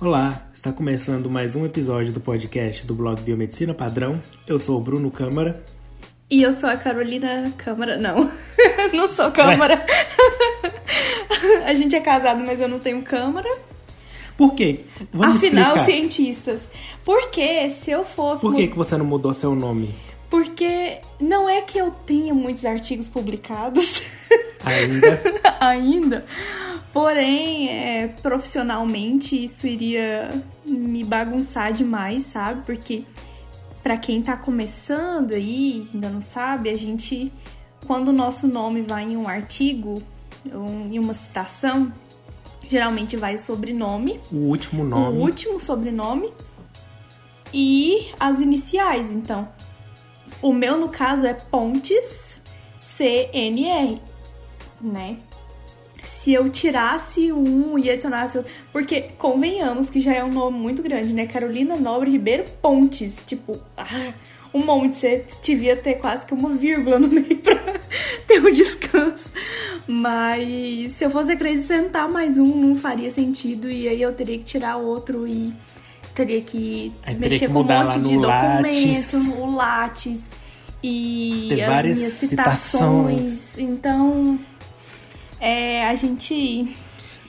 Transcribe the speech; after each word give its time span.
Olá, 0.00 0.48
está 0.54 0.72
começando 0.72 1.28
mais 1.28 1.56
um 1.56 1.66
episódio 1.66 2.12
do 2.12 2.20
podcast 2.20 2.86
do 2.86 2.94
blog 2.94 3.20
Biomedicina 3.20 3.74
Padrão. 3.74 4.22
Eu 4.46 4.56
sou 4.56 4.78
o 4.78 4.80
Bruno 4.80 5.10
Câmara. 5.10 5.60
E 6.30 6.40
eu 6.40 6.52
sou 6.52 6.68
a 6.68 6.76
Carolina 6.76 7.52
Câmara. 7.56 7.96
Não, 7.96 8.30
não 8.94 9.10
sou 9.10 9.32
Câmara. 9.32 9.84
a 11.66 11.74
gente 11.74 11.96
é 11.96 12.00
casado, 12.00 12.44
mas 12.46 12.60
eu 12.60 12.68
não 12.68 12.78
tenho 12.78 13.02
Câmara. 13.02 13.50
Por 14.36 14.54
quê? 14.54 14.82
Vamos 15.12 15.38
Afinal, 15.38 15.78
explicar. 15.78 15.84
cientistas. 15.86 16.68
Porque 17.04 17.68
se 17.70 17.90
eu 17.90 18.04
fosse. 18.04 18.42
Por 18.42 18.54
que, 18.54 18.68
que 18.68 18.76
você 18.76 18.96
não 18.96 19.04
mudou 19.04 19.34
seu 19.34 19.52
nome 19.52 19.92
Porque 20.30 20.98
não 21.18 21.50
é 21.50 21.60
que 21.60 21.76
eu 21.76 21.90
tenha 22.06 22.32
muitos 22.32 22.64
artigos 22.64 23.08
publicados 23.08 24.00
ainda? 24.64 25.20
ainda. 25.58 26.24
Porém, 26.98 27.68
é, 27.68 28.08
profissionalmente 28.08 29.44
isso 29.44 29.68
iria 29.68 30.30
me 30.66 31.04
bagunçar 31.04 31.72
demais, 31.72 32.24
sabe? 32.24 32.62
Porque 32.66 33.04
para 33.84 33.96
quem 33.96 34.20
tá 34.20 34.36
começando 34.36 35.32
aí, 35.32 35.88
ainda 35.94 36.10
não 36.10 36.20
sabe, 36.20 36.68
a 36.68 36.74
gente 36.74 37.32
quando 37.86 38.08
o 38.08 38.12
nosso 38.12 38.48
nome 38.48 38.82
vai 38.82 39.04
em 39.04 39.16
um 39.16 39.28
artigo, 39.28 40.02
ou 40.52 40.68
em 40.68 40.98
uma 40.98 41.14
citação, 41.14 41.92
geralmente 42.68 43.16
vai 43.16 43.36
o 43.36 43.38
sobrenome, 43.38 44.18
o 44.32 44.48
último 44.48 44.82
o 44.82 44.86
nome. 44.86 45.18
último 45.18 45.60
sobrenome 45.60 46.32
e 47.54 48.08
as 48.18 48.40
iniciais. 48.40 49.12
Então, 49.12 49.48
o 50.42 50.52
meu 50.52 50.76
no 50.76 50.88
caso 50.88 51.26
é 51.26 51.32
Pontes 51.32 52.40
CNR, 52.76 54.00
né? 54.80 55.18
Se 56.20 56.32
eu 56.32 56.48
tirasse 56.50 57.32
um 57.32 57.78
e 57.78 57.88
adicionasse 57.90 58.38
outro. 58.38 58.52
Porque, 58.72 59.10
convenhamos 59.18 59.88
que 59.88 60.00
já 60.00 60.14
é 60.14 60.24
um 60.24 60.30
nome 60.30 60.58
muito 60.58 60.82
grande, 60.82 61.12
né? 61.14 61.26
Carolina 61.26 61.76
Nobre 61.76 62.10
Ribeiro 62.10 62.44
Pontes. 62.60 63.16
Tipo, 63.24 63.56
ah, 63.76 63.86
um 64.52 64.64
monte. 64.64 64.96
Você 64.96 65.24
devia 65.42 65.76
ter 65.76 65.94
quase 65.94 66.26
que 66.26 66.34
uma 66.34 66.50
vírgula 66.50 66.98
no 66.98 67.08
meio 67.08 67.36
pra 67.38 67.56
ter 68.26 68.44
um 68.44 68.50
descanso. 68.50 69.32
Mas 69.86 70.92
se 70.92 71.04
eu 71.04 71.10
fosse 71.10 71.32
acrescentar 71.32 72.10
mais 72.10 72.36
um, 72.38 72.44
não 72.46 72.74
faria 72.76 73.10
sentido. 73.10 73.70
E 73.70 73.88
aí 73.88 74.02
eu 74.02 74.12
teria 74.12 74.38
que 74.38 74.44
tirar 74.44 74.76
outro 74.76 75.26
e 75.26 75.52
teria 76.14 76.40
que 76.40 76.92
Aí 77.04 77.14
teria 77.14 77.28
mexer 77.30 77.46
que 77.46 77.52
com 77.52 77.60
um 77.60 77.64
monte 77.64 77.94
de 78.00 78.16
documento, 78.16 78.26
Lattes. 78.26 79.38
o 79.38 79.46
Lattes 79.54 80.20
e 80.82 81.46
Ter 81.48 81.62
as 81.62 81.84
minhas 81.84 82.12
citações. 82.12 83.20
citações. 83.22 83.58
Então, 83.58 84.38
é, 85.40 85.84
a 85.84 85.94
gente 85.94 86.68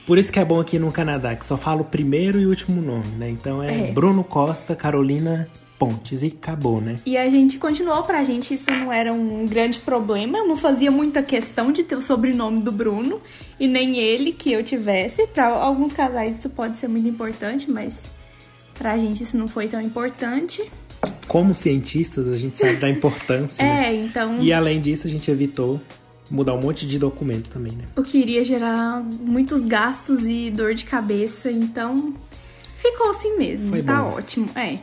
Por 0.06 0.18
isso 0.18 0.32
que 0.32 0.38
é 0.38 0.44
bom 0.44 0.60
aqui 0.60 0.78
no 0.78 0.90
Canadá, 0.90 1.34
que 1.36 1.44
só 1.44 1.56
fala 1.56 1.82
o 1.82 1.84
primeiro 1.84 2.38
e 2.40 2.46
último 2.46 2.80
nome, 2.80 3.08
né? 3.16 3.30
Então 3.30 3.62
é, 3.62 3.88
É. 3.88 3.92
Bruno 3.92 4.24
Costa, 4.24 4.74
Carolina 4.74 5.48
Pontes 5.78 6.22
e 6.22 6.26
acabou, 6.26 6.78
né? 6.78 6.96
e 7.06 7.16
a 7.16 7.30
gente 7.30 7.56
continuou 7.58 8.02
pra 8.02 8.22
gente, 8.22 8.52
isso 8.52 8.70
não 8.70 8.92
era 8.92 9.14
um 9.14 9.46
grande 9.46 9.78
problema. 9.78 10.36
Eu 10.36 10.46
não 10.46 10.54
fazia 10.54 10.90
muita 10.90 11.22
questão 11.22 11.72
de 11.72 11.82
ter 11.82 11.94
o 11.94 12.02
sobrenome 12.02 12.60
do 12.60 12.70
Bruno 12.70 13.18
e 13.58 13.66
nem 13.66 13.96
ele 13.96 14.32
que 14.32 14.52
eu 14.52 14.62
tivesse. 14.62 15.26
Pra 15.28 15.46
alguns 15.46 15.94
casais 15.94 16.38
isso 16.38 16.50
pode 16.50 16.76
ser 16.76 16.86
muito 16.86 17.08
importante, 17.08 17.70
mas 17.70 18.02
pra 18.74 18.98
gente 18.98 19.22
isso 19.22 19.38
não 19.38 19.48
foi 19.48 19.68
tão 19.68 19.80
importante. 19.80 20.70
Como 21.26 21.54
cientistas, 21.54 22.28
a 22.28 22.36
gente 22.36 22.58
sabe 22.58 22.76
da 22.76 22.90
importância, 22.90 23.64
né? 23.64 23.86
É, 23.88 23.94
então 23.94 24.42
E 24.42 24.52
além 24.52 24.82
disso, 24.82 25.06
a 25.06 25.10
gente 25.10 25.30
evitou 25.30 25.80
mudar 26.30 26.54
um 26.54 26.60
monte 26.60 26.86
de 26.86 26.98
documento 26.98 27.48
também, 27.50 27.72
né? 27.72 27.84
o 27.96 28.02
que 28.02 28.18
iria 28.18 28.44
gerar 28.44 29.02
muitos 29.20 29.62
gastos 29.62 30.26
e 30.26 30.50
dor 30.50 30.74
de 30.74 30.84
cabeça, 30.84 31.50
então 31.50 32.14
ficou 32.78 33.10
assim 33.10 33.36
mesmo, 33.36 33.70
Foi 33.70 33.82
tá 33.82 34.02
bom. 34.02 34.16
ótimo. 34.16 34.46
É. 34.54 34.78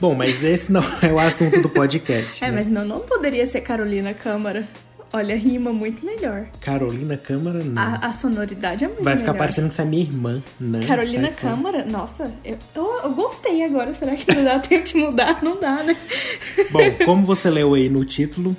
Bom, 0.00 0.14
mas 0.14 0.44
esse 0.44 0.70
não 0.70 0.82
é 1.02 1.12
o 1.12 1.18
assunto 1.18 1.60
do 1.60 1.68
podcast. 1.68 2.38
É, 2.44 2.48
né? 2.48 2.56
mas 2.56 2.68
meu 2.68 2.84
nome 2.84 3.02
poderia 3.06 3.46
ser 3.46 3.60
Carolina 3.62 4.12
Câmara. 4.14 4.68
Olha, 5.12 5.36
rima 5.36 5.72
muito 5.72 6.04
melhor. 6.04 6.46
Carolina 6.60 7.16
Câmara, 7.16 7.60
não. 7.64 7.80
A, 7.80 7.94
a 8.08 8.12
sonoridade 8.12 8.84
é 8.84 8.88
muito 8.88 9.04
Vai 9.04 9.16
ficar 9.16 9.32
melhor. 9.32 9.38
parecendo 9.38 9.68
que 9.68 9.74
você 9.74 9.82
é 9.82 9.84
minha 9.84 10.02
irmã, 10.02 10.42
né? 10.60 10.80
Carolina 10.86 11.28
fora. 11.28 11.54
Câmara? 11.54 11.86
Nossa, 11.90 12.34
eu, 12.44 12.58
eu, 12.74 12.98
eu 13.04 13.10
gostei 13.14 13.64
agora. 13.64 13.94
Será 13.94 14.16
que 14.16 14.34
não 14.34 14.44
dá 14.44 14.58
tempo 14.60 14.84
de 14.84 14.96
mudar? 14.96 15.42
Não 15.42 15.58
dá, 15.60 15.82
né? 15.84 15.96
Bom, 16.70 16.80
como 17.04 17.24
você 17.24 17.48
leu 17.48 17.72
aí 17.74 17.88
no 17.88 18.04
título, 18.04 18.54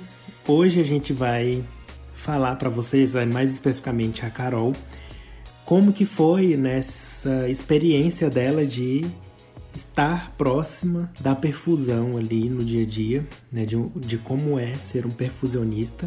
hoje 0.48 0.80
a 0.80 0.82
gente 0.82 1.12
vai 1.12 1.62
falar 2.28 2.56
pra 2.56 2.68
vocês, 2.68 3.14
né, 3.14 3.24
mais 3.24 3.50
especificamente 3.50 4.26
a 4.26 4.28
Carol, 4.28 4.74
como 5.64 5.94
que 5.94 6.04
foi 6.04 6.58
nessa 6.58 7.48
experiência 7.48 8.28
dela 8.28 8.66
de 8.66 9.00
estar 9.74 10.34
próxima 10.36 11.10
da 11.22 11.34
perfusão 11.34 12.18
ali 12.18 12.50
no 12.50 12.62
dia 12.62 12.82
a 12.82 12.86
dia, 12.86 13.26
né, 13.50 13.64
de, 13.64 13.82
de 13.96 14.18
como 14.18 14.58
é 14.58 14.74
ser 14.74 15.06
um 15.06 15.10
perfusionista. 15.10 16.06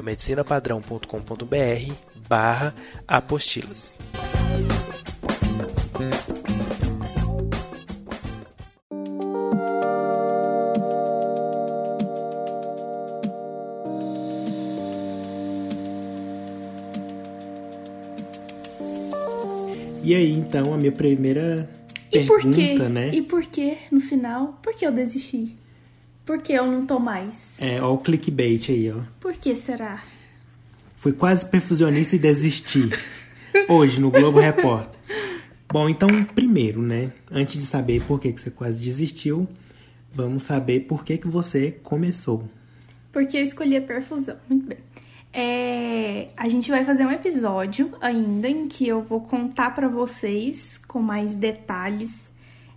biomedicinapadrão.com.br 0.00 1.92
barra 2.28 2.74
apostilas. 3.06 3.94
E 20.02 20.14
aí, 20.14 20.32
então, 20.32 20.74
a 20.74 20.76
minha 20.76 20.90
primeira 20.90 21.68
E 22.10 22.24
por 22.24 22.40
quê? 22.40 22.48
pergunta, 22.50 22.88
né? 22.88 23.10
E 23.14 23.22
por 23.22 23.42
quê, 23.42 23.76
no 23.92 24.00
final? 24.00 24.58
Por 24.62 24.74
que 24.74 24.84
eu 24.84 24.90
desisti? 24.90 25.56
Por 26.30 26.40
que 26.40 26.52
eu 26.52 26.64
não 26.64 26.86
tô 26.86 27.00
mais? 27.00 27.60
É, 27.60 27.82
ó 27.82 27.92
o 27.92 27.98
clickbait 27.98 28.70
aí, 28.70 28.88
ó. 28.92 29.00
Por 29.18 29.32
que 29.32 29.56
será? 29.56 30.00
Fui 30.96 31.12
quase 31.12 31.44
perfusionista 31.44 32.14
e 32.14 32.20
desisti. 32.20 32.88
Hoje, 33.68 34.00
no 34.00 34.12
Globo 34.12 34.38
Repórter. 34.38 34.96
Bom, 35.68 35.88
então, 35.88 36.06
primeiro, 36.32 36.82
né? 36.82 37.10
Antes 37.28 37.60
de 37.60 37.66
saber 37.66 38.04
por 38.04 38.20
que, 38.20 38.32
que 38.32 38.40
você 38.40 38.48
quase 38.48 38.80
desistiu, 38.80 39.48
vamos 40.12 40.44
saber 40.44 40.86
por 40.86 41.04
que, 41.04 41.18
que 41.18 41.26
você 41.26 41.72
começou. 41.82 42.44
Porque 43.10 43.36
eu 43.36 43.42
escolhi 43.42 43.76
a 43.76 43.82
perfusão. 43.82 44.36
Muito 44.48 44.68
bem. 44.68 44.78
É, 45.32 46.28
a 46.36 46.48
gente 46.48 46.70
vai 46.70 46.84
fazer 46.84 47.04
um 47.04 47.10
episódio 47.10 47.92
ainda 48.00 48.48
em 48.48 48.68
que 48.68 48.86
eu 48.86 49.02
vou 49.02 49.22
contar 49.22 49.74
pra 49.74 49.88
vocês 49.88 50.78
com 50.86 51.02
mais 51.02 51.34
detalhes 51.34 52.30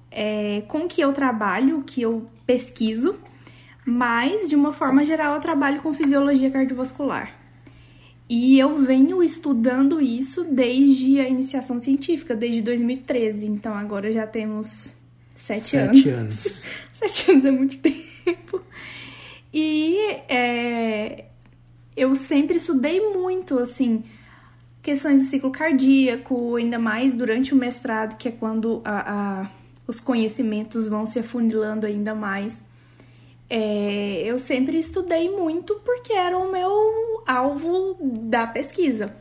é, 0.09 0.63
com 0.67 0.87
que 0.87 1.01
eu 1.01 1.11
trabalho, 1.11 1.79
o 1.79 1.83
que 1.83 2.01
eu 2.01 2.27
pesquiso, 2.45 3.15
mas 3.85 4.49
de 4.49 4.55
uma 4.55 4.71
forma 4.71 5.03
geral 5.03 5.35
eu 5.35 5.41
trabalho 5.41 5.81
com 5.81 5.93
fisiologia 5.93 6.49
cardiovascular. 6.49 7.33
E 8.29 8.57
eu 8.57 8.79
venho 8.81 9.21
estudando 9.21 10.01
isso 10.01 10.43
desde 10.45 11.19
a 11.19 11.27
iniciação 11.27 11.79
científica, 11.79 12.35
desde 12.35 12.61
2013. 12.61 13.45
Então 13.45 13.73
agora 13.75 14.11
já 14.11 14.25
temos 14.25 14.93
sete, 15.35 15.75
anos. 15.77 15.97
Sete 15.97 16.09
anos. 16.09 16.63
Sete 16.93 17.31
anos 17.31 17.45
é 17.45 17.51
muito 17.51 17.77
tempo. 17.79 18.61
E 19.53 19.97
é, 20.29 21.25
eu 21.97 22.15
sempre 22.15 22.55
estudei 22.57 22.99
muito, 23.11 23.59
assim, 23.59 24.03
questões 24.81 25.21
do 25.21 25.27
ciclo 25.27 25.51
cardíaco, 25.51 26.55
ainda 26.55 26.79
mais 26.79 27.13
durante 27.13 27.53
o 27.53 27.57
mestrado, 27.57 28.15
que 28.17 28.29
é 28.29 28.31
quando 28.31 28.81
a- 28.85 29.41
a- 29.43 29.49
os 29.85 29.99
conhecimentos 29.99 30.87
vão 30.87 31.05
se 31.05 31.19
afunilando 31.19 31.85
ainda 31.85 32.15
mais. 32.15 32.63
É, 33.55 34.23
eu 34.25 34.39
sempre 34.39 34.79
estudei 34.79 35.29
muito 35.29 35.75
porque 35.85 36.11
era 36.11 36.35
o 36.35 36.51
meu 36.51 37.23
alvo 37.27 37.95
da 38.01 38.47
pesquisa. 38.47 39.15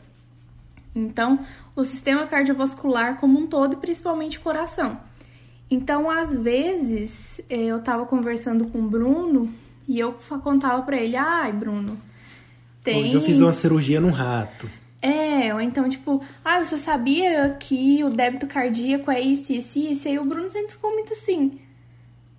Então, 0.95 1.45
o 1.75 1.83
sistema 1.83 2.25
cardiovascular 2.25 3.19
como 3.19 3.37
um 3.37 3.45
todo 3.45 3.73
e 3.73 3.75
principalmente 3.75 4.39
o 4.39 4.41
coração. 4.41 4.97
Então, 5.69 6.09
às 6.09 6.35
vezes, 6.35 7.41
eh, 7.47 7.65
eu 7.65 7.79
tava 7.83 8.07
conversando 8.07 8.67
com 8.69 8.79
o 8.79 8.89
Bruno 8.89 9.53
e 9.87 9.99
eu 9.99 10.13
contava 10.41 10.81
pra 10.81 10.97
ele: 10.97 11.15
ai, 11.15 11.51
Bruno, 11.51 11.95
tem. 12.83 13.03
Hoje 13.03 13.13
eu 13.13 13.21
fiz 13.21 13.39
uma 13.39 13.53
cirurgia 13.53 14.01
num 14.01 14.09
rato. 14.09 14.67
É, 14.99 15.53
ou 15.53 15.61
então, 15.61 15.87
tipo, 15.87 16.23
ah, 16.43 16.65
você 16.65 16.79
sabia 16.79 17.55
que 17.59 18.03
o 18.03 18.09
débito 18.09 18.47
cardíaco 18.47 19.11
é 19.11 19.21
isso, 19.21 19.53
isso, 19.53 19.77
isso? 19.77 20.07
E 20.07 20.11
aí 20.11 20.17
o 20.17 20.25
Bruno 20.25 20.49
sempre 20.49 20.71
ficou 20.71 20.91
muito 20.91 21.13
assim, 21.13 21.59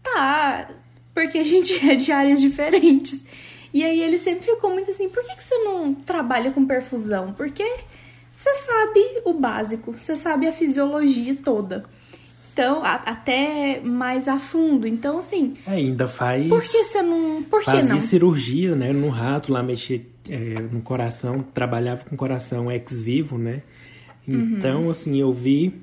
tá, 0.03 0.71
porque 1.15 1.39
a 1.39 1.45
gente 1.45 1.79
é 1.89 1.95
de 1.95 2.11
áreas 2.13 2.41
diferentes. 2.41 3.25
E 3.73 3.83
aí 3.83 4.01
ele 4.01 4.19
sempre 4.19 4.45
ficou 4.45 4.71
muito 4.71 4.91
assim, 4.91 5.09
por 5.09 5.23
que, 5.25 5.35
que 5.37 5.43
você 5.43 5.57
não 5.59 5.95
trabalha 5.95 6.51
com 6.53 6.67
perfusão? 6.67 7.33
Porque 7.33 7.65
você 8.31 8.55
sabe 8.57 9.01
o 9.25 9.33
básico, 9.33 9.93
você 9.93 10.17
sabe 10.17 10.47
a 10.47 10.53
fisiologia 10.53 11.37
toda. 11.37 11.83
Então, 12.53 12.85
a, 12.85 12.95
até 12.95 13.81
mais 13.81 14.29
a 14.29 14.39
fundo. 14.39 14.87
Então, 14.87 15.19
assim. 15.19 15.55
É, 15.67 15.73
ainda 15.73 16.07
faz. 16.07 16.49
Por 16.49 16.61
que 16.61 16.85
você 16.85 17.03
não. 17.03 17.43
Por 17.43 17.61
que 17.61 17.67
fazia 17.67 17.95
não? 17.95 18.01
cirurgia, 18.01 18.77
né? 18.77 18.93
No 18.93 19.09
rato, 19.09 19.53
lá 19.53 19.61
mexer 19.61 20.09
é, 20.29 20.61
no 20.71 20.81
coração, 20.81 21.43
trabalhava 21.43 22.05
com 22.05 22.17
coração 22.17 22.71
ex-vivo, 22.71 23.37
né? 23.37 23.63
Então, 24.27 24.89
assim, 24.89 25.21
eu 25.21 25.33
vi 25.33 25.75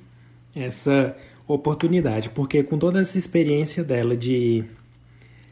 essa 0.55 1.15
oportunidade, 1.47 2.29
porque 2.29 2.63
com 2.63 2.77
toda 2.77 3.01
essa 3.01 3.17
experiência 3.17 3.83
dela 3.83 4.15
de, 4.17 4.63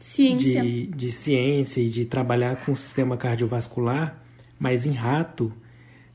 Ciência. 0.00 0.62
de, 0.62 0.86
de 0.86 1.12
ciência 1.12 1.80
e 1.80 1.88
de 1.88 2.04
trabalhar 2.04 2.64
com 2.64 2.72
o 2.72 2.76
sistema 2.76 3.16
cardiovascular, 3.16 4.20
mas 4.58 4.86
em 4.86 4.92
rato, 4.92 5.52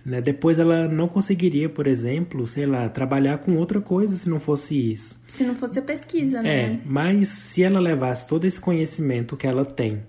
né? 0.05 0.21
Depois 0.21 0.59
ela 0.59 0.87
não 0.87 1.07
conseguiria, 1.07 1.67
por 1.69 1.87
exemplo, 1.87 2.45
sei 2.45 2.65
lá, 2.65 2.87
trabalhar 2.89 3.39
com 3.39 3.55
outra 3.57 3.81
coisa 3.81 4.15
se 4.15 4.29
não 4.29 4.39
fosse 4.39 4.91
isso. 4.91 5.19
Se 5.27 5.43
não 5.43 5.55
fosse 5.55 5.79
a 5.79 5.81
pesquisa, 5.81 6.39
É, 6.39 6.41
né? 6.69 6.79
mas 6.85 7.27
se 7.29 7.63
ela 7.63 7.79
levasse 7.79 8.27
todo 8.27 8.45
esse 8.45 8.59
conhecimento 8.59 9.35
que 9.35 9.47
ela 9.47 9.65
tem 9.65 10.03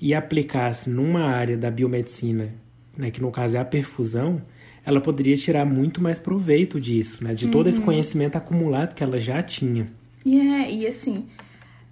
e 0.00 0.12
aplicasse 0.12 0.90
numa 0.90 1.22
área 1.22 1.56
da 1.56 1.70
biomedicina, 1.70 2.52
né, 2.96 3.10
que 3.10 3.20
no 3.20 3.30
caso 3.30 3.56
é 3.56 3.60
a 3.60 3.64
perfusão, 3.64 4.42
ela 4.84 5.00
poderia 5.00 5.36
tirar 5.36 5.64
muito 5.64 6.02
mais 6.02 6.18
proveito 6.18 6.80
disso, 6.80 7.22
né, 7.22 7.34
de 7.34 7.48
todo 7.48 7.68
esse 7.68 7.80
conhecimento 7.80 8.36
acumulado 8.36 8.94
que 8.94 9.02
ela 9.02 9.18
já 9.18 9.42
tinha. 9.42 9.88
E, 10.24 10.38
é, 10.40 10.72
e 10.72 10.86
assim, 10.86 11.26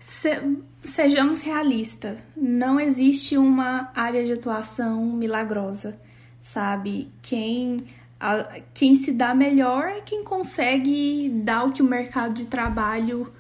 se- 0.05 0.59
sejamos 0.83 1.41
realistas. 1.41 2.19
Não 2.37 2.79
existe 2.79 3.39
uma 3.39 3.91
área 3.95 4.23
de 4.23 4.35
atuação 4.35 5.03
milagrosa, 5.03 5.99
sabe? 6.43 7.11
Quem, 7.23 7.87
a- 8.21 8.61
quem 8.75 8.95
se 8.97 9.11
dá 9.13 9.35
melhor 9.35 9.85
é 9.89 10.01
quem 10.03 10.23
consegue 10.23 11.31
dar 11.43 11.65
o 11.65 11.73
que 11.73 11.81
o 11.81 11.87
mercado 11.87 12.35
de 12.35 12.45
trabalho 12.45 13.33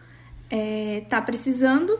está 0.50 1.20
precisando. 1.20 1.98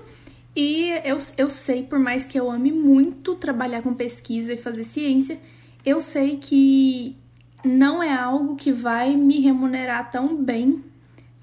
E 0.56 0.90
eu, 1.04 1.18
eu 1.36 1.50
sei, 1.50 1.82
por 1.82 1.98
mais 1.98 2.26
que 2.26 2.38
eu 2.40 2.50
ame 2.50 2.72
muito 2.72 3.34
trabalhar 3.34 3.82
com 3.82 3.92
pesquisa 3.92 4.54
e 4.54 4.56
fazer 4.56 4.84
ciência, 4.84 5.38
eu 5.84 6.00
sei 6.00 6.38
que 6.38 7.16
não 7.62 8.02
é 8.02 8.14
algo 8.14 8.56
que 8.56 8.72
vai 8.72 9.14
me 9.14 9.40
remunerar 9.40 10.10
tão 10.10 10.36
bem 10.42 10.82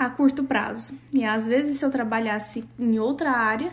a 0.05 0.09
curto 0.09 0.43
prazo. 0.43 0.93
E 1.13 1.23
às 1.23 1.47
vezes, 1.47 1.77
se 1.77 1.85
eu 1.85 1.91
trabalhasse 1.91 2.63
em 2.79 2.99
outra 2.99 3.31
área 3.31 3.71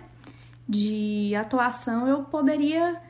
de 0.69 1.35
atuação, 1.35 2.07
eu 2.07 2.23
poderia 2.25 3.01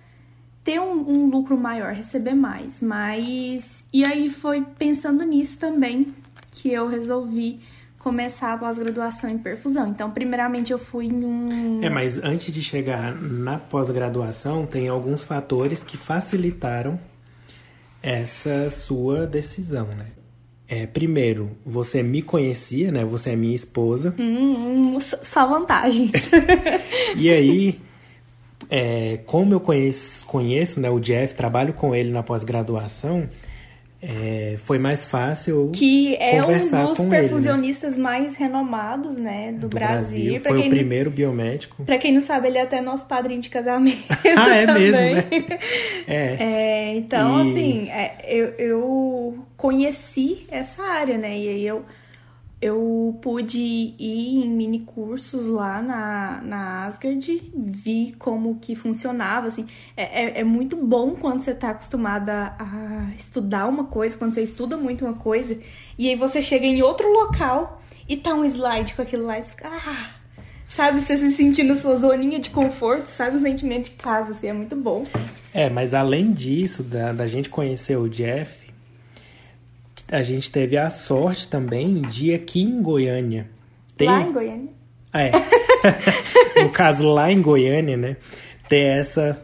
ter 0.62 0.81
um, 0.81 1.09
um 1.09 1.26
lucro 1.31 1.56
maior, 1.56 1.93
receber 1.93 2.35
mais. 2.35 2.81
Mas. 2.81 3.85
E 3.93 4.06
aí 4.06 4.29
foi 4.29 4.62
pensando 4.79 5.25
nisso 5.25 5.59
também 5.59 6.15
que 6.50 6.73
eu 6.73 6.87
resolvi 6.87 7.61
começar 7.99 8.55
a 8.55 8.59
pós-graduação 8.59 9.29
em 9.29 9.38
perfusão. 9.38 9.88
Então, 9.88 10.11
primeiramente, 10.11 10.73
eu 10.73 10.79
fui 10.79 11.06
em 11.06 11.25
um. 11.25 11.82
É, 11.82 11.91
mas 11.91 12.19
antes 12.19 12.53
de 12.55 12.62
chegar 12.62 13.15
na 13.15 13.59
pós-graduação, 13.59 14.67
tem 14.67 14.88
alguns 14.88 15.23
fatores 15.23 15.82
que 15.82 15.97
facilitaram 15.97 16.99
essa 18.03 18.70
sua 18.70 19.26
decisão, 19.26 19.87
né? 19.88 20.18
É, 20.69 20.87
primeiro, 20.87 21.56
você 21.65 22.03
me 22.03 22.20
conhecia, 22.20 22.93
né? 22.93 23.03
Você 23.03 23.31
é 23.31 23.37
minha 23.37 23.56
esposa. 23.56 24.15
Hum, 24.19 24.97
hum, 24.97 25.00
só 25.00 25.47
vantagens. 25.47 26.12
E 27.17 27.31
aí, 27.31 27.81
é, 28.69 29.20
como 29.25 29.55
eu 29.55 29.61
conheço, 29.61 30.26
conheço 30.26 30.79
né, 30.79 30.91
o 30.91 31.00
Jeff, 31.00 31.35
trabalho 31.35 31.73
com 31.73 31.94
ele 31.94 32.11
na 32.11 32.23
pós-graduação, 32.23 33.29
é, 34.00 34.54
foi 34.58 34.78
mais 34.78 35.04
fácil 35.04 35.70
que 35.74 36.14
é 36.20 36.40
um 36.44 36.56
dos 36.58 36.70
com 36.70 37.02
ele, 37.04 37.10
né? 37.10 37.20
perfusionistas 37.20 37.96
mais 37.96 38.34
renomados, 38.36 39.16
né, 39.16 39.52
do, 39.52 39.60
do 39.68 39.68
Brasil. 39.68 40.34
Pra 40.40 40.50
Foi 40.52 40.60
o 40.60 40.62
não- 40.62 40.70
primeiro 40.70 41.10
biomédico. 41.10 41.82
Pra 41.84 41.98
quem 41.98 42.12
não 42.12 42.20
sabe, 42.20 42.46
ele 42.48 42.58
é 42.58 42.62
até 42.62 42.80
nosso 42.80 43.06
padrinho 43.06 43.40
de 43.40 43.48
casamento. 43.48 43.98
Ah, 44.36 44.56
é 44.56 44.66
mesmo, 44.66 44.98
né? 44.98 45.24
É. 46.06 46.36
É, 46.40 46.94
então, 46.96 47.38
E- 47.44 47.50
assim, 47.50 47.88
é, 47.90 48.14
eu, 48.28 48.46
eu 48.58 49.38
conheci 49.56 50.46
essa 50.50 50.82
área, 50.82 51.18
né? 51.18 51.36
E 51.36 51.48
aí 51.48 51.66
eu, 51.66 51.84
eu 52.60 53.19
pude 53.22 53.58
ir 53.58 54.44
em 54.44 54.49
mini 54.49 54.81
cursos 54.81 55.46
lá 55.46 55.81
na, 55.81 56.40
na 56.43 56.84
Asgard, 56.87 57.50
vi 57.55 58.14
como 58.19 58.58
que 58.58 58.75
funcionava, 58.75 59.46
assim. 59.46 59.66
É, 59.96 60.25
é, 60.25 60.40
é 60.40 60.44
muito 60.44 60.76
bom 60.76 61.14
quando 61.14 61.40
você 61.40 61.55
tá 61.55 61.70
acostumada 61.70 62.55
a 62.58 63.10
estudar 63.16 63.69
uma 63.69 63.84
coisa, 63.84 64.16
quando 64.16 64.34
você 64.34 64.43
estuda 64.43 64.76
muito 64.76 65.05
uma 65.05 65.14
coisa, 65.14 65.58
e 65.96 66.08
aí 66.08 66.16
você 66.16 66.43
chega 66.43 66.66
em 66.66 66.82
outro 66.82 67.08
local 67.12 67.81
e 68.08 68.16
tá 68.16 68.34
um 68.34 68.44
slide 68.44 68.94
com 68.94 69.02
aquilo 69.02 69.26
lá 69.26 69.38
e 69.38 69.44
você 69.44 69.50
fica... 69.50 69.69
Ah, 69.69 70.19
Sabe, 70.69 71.00
você 71.00 71.16
se 71.16 71.32
sentir 71.32 71.62
na 71.62 71.75
sua 71.75 71.96
zoninha 71.96 72.38
de 72.38 72.50
conforto, 72.50 73.06
sabe 73.06 73.38
o 73.38 73.40
sentimento 73.40 73.84
de 73.84 73.93
casa, 73.93 74.32
assim, 74.32 74.49
é 74.49 74.52
muito 74.52 74.76
bom. 74.76 75.06
É, 75.55 75.70
mas 75.70 75.94
além 75.94 76.31
disso, 76.31 76.82
da, 76.82 77.10
da 77.10 77.26
gente 77.26 77.49
conhecer 77.49 77.96
o 77.96 78.06
Jeff, 78.06 78.68
a 80.10 80.22
gente 80.22 80.50
teve 80.50 80.76
a 80.76 80.90
sorte 80.90 81.49
também 81.49 82.02
de 82.02 82.32
aqui 82.32 82.60
em 82.60 82.82
Goiânia 82.82 83.49
ter. 83.99 84.06
Lá 84.06 84.22
em 84.22 84.32
Goiânia. 84.32 84.69
É. 85.12 85.32
no 86.62 86.70
caso, 86.70 87.06
lá 87.06 87.31
em 87.31 87.43
Goiânia, 87.43 87.96
né? 87.96 88.16
Ter 88.69 88.99
essa 88.99 89.43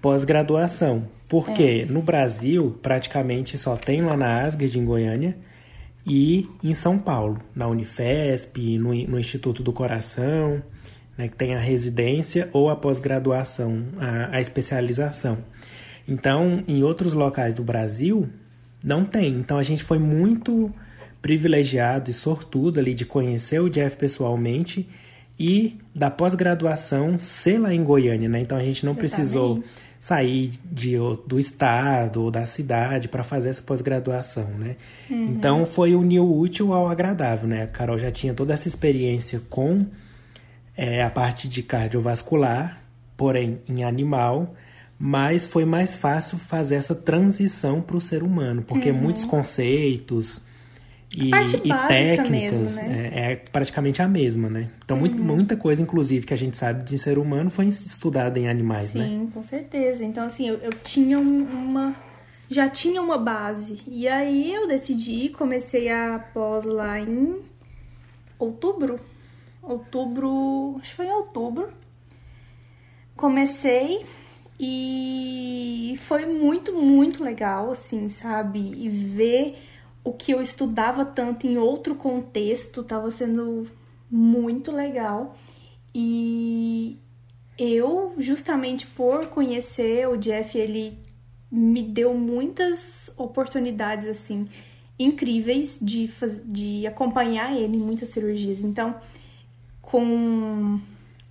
pós-graduação. 0.00 1.06
Porque 1.28 1.86
no 1.88 2.02
Brasil, 2.02 2.78
praticamente 2.82 3.56
só 3.56 3.76
tem 3.76 4.02
lá 4.02 4.16
na 4.16 4.42
Asgard, 4.42 4.78
em 4.78 4.84
Goiânia, 4.84 5.36
e 6.04 6.48
em 6.62 6.74
São 6.74 6.98
Paulo, 6.98 7.40
na 7.54 7.68
Unifesp, 7.68 8.78
no, 8.78 8.94
no 8.94 9.18
Instituto 9.18 9.62
do 9.62 9.72
Coração, 9.72 10.62
né, 11.16 11.28
que 11.28 11.36
tem 11.36 11.54
a 11.54 11.58
residência 11.58 12.48
ou 12.52 12.68
a 12.68 12.76
pós-graduação, 12.76 13.84
a, 13.98 14.36
a 14.36 14.40
especialização. 14.40 15.38
Então, 16.06 16.64
em 16.66 16.82
outros 16.82 17.12
locais 17.12 17.54
do 17.54 17.62
Brasil, 17.62 18.28
não 18.82 19.04
tem. 19.04 19.34
Então, 19.34 19.58
a 19.58 19.62
gente 19.62 19.82
foi 19.82 19.98
muito 19.98 20.72
privilegiado 21.20 22.10
e 22.10 22.14
sortudo 22.14 22.80
ali 22.80 22.94
de 22.94 23.04
conhecer 23.04 23.60
o 23.60 23.68
Jeff 23.68 23.96
pessoalmente 23.96 24.88
e 25.38 25.78
da 25.94 26.10
pós-graduação 26.10 27.18
ser 27.18 27.58
lá 27.58 27.72
em 27.72 27.82
Goiânia, 27.82 28.28
né? 28.28 28.40
Então, 28.40 28.58
a 28.58 28.62
gente 28.62 28.84
não 28.84 28.94
precisou 28.94 29.58
Exatamente. 29.58 29.82
sair 30.00 30.50
de, 30.64 30.96
do 31.26 31.38
estado 31.38 32.22
ou 32.22 32.30
da 32.30 32.44
cidade 32.46 33.08
para 33.08 33.22
fazer 33.22 33.50
essa 33.50 33.62
pós-graduação, 33.62 34.48
né? 34.58 34.76
Então 35.08 35.66
foi 35.66 35.94
unir 35.94 36.20
o 36.20 36.38
útil 36.38 36.72
ao 36.72 36.88
agradável, 36.88 37.46
né? 37.46 37.64
A 37.64 37.66
Carol 37.66 37.98
já 37.98 38.10
tinha 38.10 38.34
toda 38.34 38.54
essa 38.54 38.66
experiência 38.66 39.40
com 39.50 39.86
é, 40.76 41.02
a 41.02 41.10
parte 41.10 41.48
de 41.48 41.62
cardiovascular, 41.62 42.82
porém 43.16 43.60
em 43.68 43.84
animal, 43.84 44.54
mas 45.04 45.48
foi 45.48 45.64
mais 45.64 45.96
fácil 45.96 46.38
fazer 46.38 46.76
essa 46.76 46.94
transição 46.94 47.80
para 47.82 47.96
o 47.96 48.00
ser 48.00 48.22
humano, 48.22 48.62
porque 48.62 48.92
muitos 48.92 49.24
conceitos 49.24 50.40
e, 51.12 51.28
e 51.28 51.74
técnicas 51.88 52.28
mesmo, 52.30 52.88
né? 52.88 53.10
é, 53.12 53.32
é 53.32 53.36
praticamente 53.36 54.00
a 54.00 54.06
mesma, 54.06 54.48
né? 54.48 54.70
Então 54.84 54.96
muito- 54.96 55.20
muita 55.20 55.56
coisa, 55.56 55.82
inclusive, 55.82 56.24
que 56.24 56.32
a 56.32 56.36
gente 56.36 56.56
sabe 56.56 56.84
de 56.84 56.96
ser 56.96 57.18
humano 57.18 57.50
foi 57.50 57.66
estudada 57.66 58.38
em 58.38 58.48
animais, 58.48 58.94
né? 58.94 59.08
Sim, 59.08 59.28
com 59.34 59.42
certeza. 59.42 60.04
Então, 60.04 60.24
assim, 60.24 60.48
eu, 60.48 60.54
eu 60.58 60.70
tinha 60.84 61.18
um- 61.18 61.42
uma. 61.50 61.96
Já 62.48 62.68
tinha 62.68 63.02
uma 63.02 63.18
base. 63.18 63.82
E 63.88 64.06
aí 64.06 64.54
eu 64.54 64.68
decidi, 64.68 65.30
comecei 65.30 65.90
a 65.90 66.20
pós 66.32 66.64
lá 66.64 67.00
em 67.00 67.40
outubro. 68.38 69.00
Outubro. 69.60 70.76
Acho 70.80 70.90
que 70.90 70.96
foi 70.96 71.06
em 71.06 71.12
outubro. 71.12 71.70
Comecei 73.16 74.06
e 74.58 75.98
foi 76.02 76.26
muito, 76.26 76.72
muito 76.72 77.22
legal, 77.22 77.70
assim, 77.70 78.08
sabe? 78.08 78.58
E 78.60 78.88
ver 78.88 79.58
o 80.04 80.12
que 80.12 80.32
eu 80.32 80.40
estudava 80.40 81.04
tanto 81.04 81.46
em 81.46 81.56
outro 81.58 81.94
contexto 81.94 82.82
tava 82.82 83.10
sendo 83.10 83.68
muito 84.10 84.70
legal. 84.70 85.36
E 85.94 86.98
eu, 87.58 88.14
justamente 88.18 88.86
por 88.86 89.26
conhecer 89.26 90.08
o 90.08 90.16
Jeff, 90.16 90.56
ele 90.56 90.98
me 91.50 91.82
deu 91.82 92.14
muitas 92.14 93.12
oportunidades, 93.16 94.08
assim, 94.08 94.48
incríveis 94.98 95.78
de, 95.80 96.10
de 96.44 96.86
acompanhar 96.86 97.54
ele 97.56 97.76
em 97.76 97.80
muitas 97.80 98.08
cirurgias. 98.08 98.62
Então, 98.62 98.96
com 99.80 100.80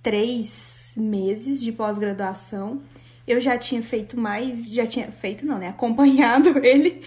três 0.02 0.92
meses 0.96 1.60
de 1.60 1.72
pós-graduação, 1.72 2.80
eu 3.32 3.40
já 3.40 3.58
tinha 3.58 3.82
feito 3.82 4.18
mais, 4.18 4.66
já 4.66 4.86
tinha 4.86 5.10
feito, 5.10 5.44
não, 5.44 5.58
né? 5.58 5.68
Acompanhado 5.68 6.58
ele 6.64 7.02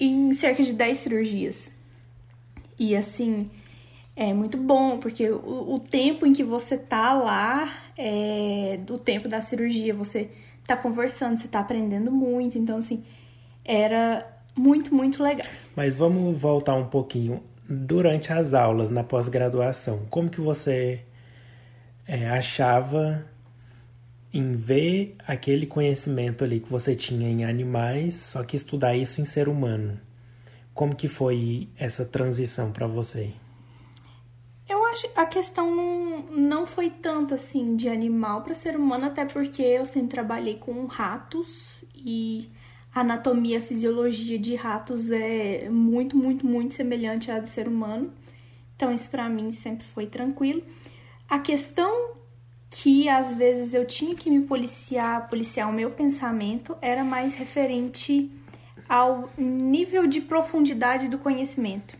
em 0.00 0.32
cerca 0.32 0.62
de 0.62 0.72
10 0.72 0.98
cirurgias. 0.98 1.70
E 2.78 2.94
assim, 2.96 3.50
é 4.14 4.32
muito 4.32 4.56
bom, 4.56 4.98
porque 4.98 5.30
o, 5.30 5.74
o 5.74 5.78
tempo 5.78 6.26
em 6.26 6.32
que 6.32 6.44
você 6.44 6.76
tá 6.76 7.12
lá, 7.12 7.70
é, 7.96 8.78
do 8.84 8.98
tempo 8.98 9.28
da 9.28 9.40
cirurgia, 9.42 9.94
você 9.94 10.30
tá 10.66 10.76
conversando, 10.76 11.36
você 11.36 11.48
tá 11.48 11.60
aprendendo 11.60 12.10
muito. 12.10 12.58
Então, 12.58 12.78
assim, 12.78 13.04
era 13.64 14.26
muito, 14.56 14.94
muito 14.94 15.22
legal. 15.22 15.46
Mas 15.74 15.94
vamos 15.94 16.38
voltar 16.38 16.74
um 16.74 16.86
pouquinho. 16.86 17.42
Durante 17.68 18.32
as 18.32 18.54
aulas, 18.54 18.90
na 18.90 19.02
pós-graduação, 19.02 20.02
como 20.08 20.30
que 20.30 20.40
você 20.40 21.00
é, 22.06 22.28
achava 22.28 23.26
em 24.36 24.56
ver 24.56 25.16
aquele 25.26 25.66
conhecimento 25.66 26.44
ali 26.44 26.60
que 26.60 26.70
você 26.70 26.94
tinha 26.94 27.28
em 27.28 27.44
animais, 27.44 28.14
só 28.14 28.42
que 28.42 28.56
estudar 28.56 28.94
isso 28.94 29.20
em 29.20 29.24
ser 29.24 29.48
humano? 29.48 29.98
Como 30.74 30.94
que 30.94 31.08
foi 31.08 31.68
essa 31.76 32.04
transição 32.04 32.70
para 32.70 32.86
você? 32.86 33.32
Eu 34.68 34.84
acho 34.86 35.08
a 35.14 35.24
questão 35.24 36.26
não, 36.30 36.66
foi 36.66 36.90
tanto 36.90 37.34
assim 37.34 37.76
de 37.76 37.88
animal 37.88 38.42
para 38.42 38.54
ser 38.54 38.76
humano, 38.76 39.06
até 39.06 39.24
porque 39.24 39.62
eu 39.62 39.86
sempre 39.86 40.08
trabalhei 40.08 40.56
com 40.56 40.84
ratos 40.86 41.84
e 41.94 42.50
a 42.94 43.00
anatomia, 43.00 43.60
fisiologia 43.60 44.38
de 44.38 44.54
ratos 44.54 45.10
é 45.10 45.68
muito, 45.70 46.16
muito, 46.16 46.46
muito 46.46 46.74
semelhante 46.74 47.30
à 47.30 47.38
do 47.38 47.46
ser 47.46 47.68
humano. 47.68 48.12
Então, 48.74 48.92
isso 48.92 49.08
para 49.10 49.28
mim 49.28 49.50
sempre 49.50 49.86
foi 49.86 50.06
tranquilo. 50.06 50.62
A 51.28 51.38
questão 51.38 52.16
que 52.70 53.08
às 53.08 53.32
vezes 53.32 53.74
eu 53.74 53.86
tinha 53.86 54.14
que 54.14 54.30
me 54.30 54.42
policiar, 54.42 55.28
policiar 55.28 55.68
o 55.68 55.72
meu 55.72 55.90
pensamento, 55.90 56.76
era 56.80 57.04
mais 57.04 57.34
referente 57.34 58.30
ao 58.88 59.30
nível 59.36 60.06
de 60.06 60.20
profundidade 60.20 61.08
do 61.08 61.18
conhecimento. 61.18 61.96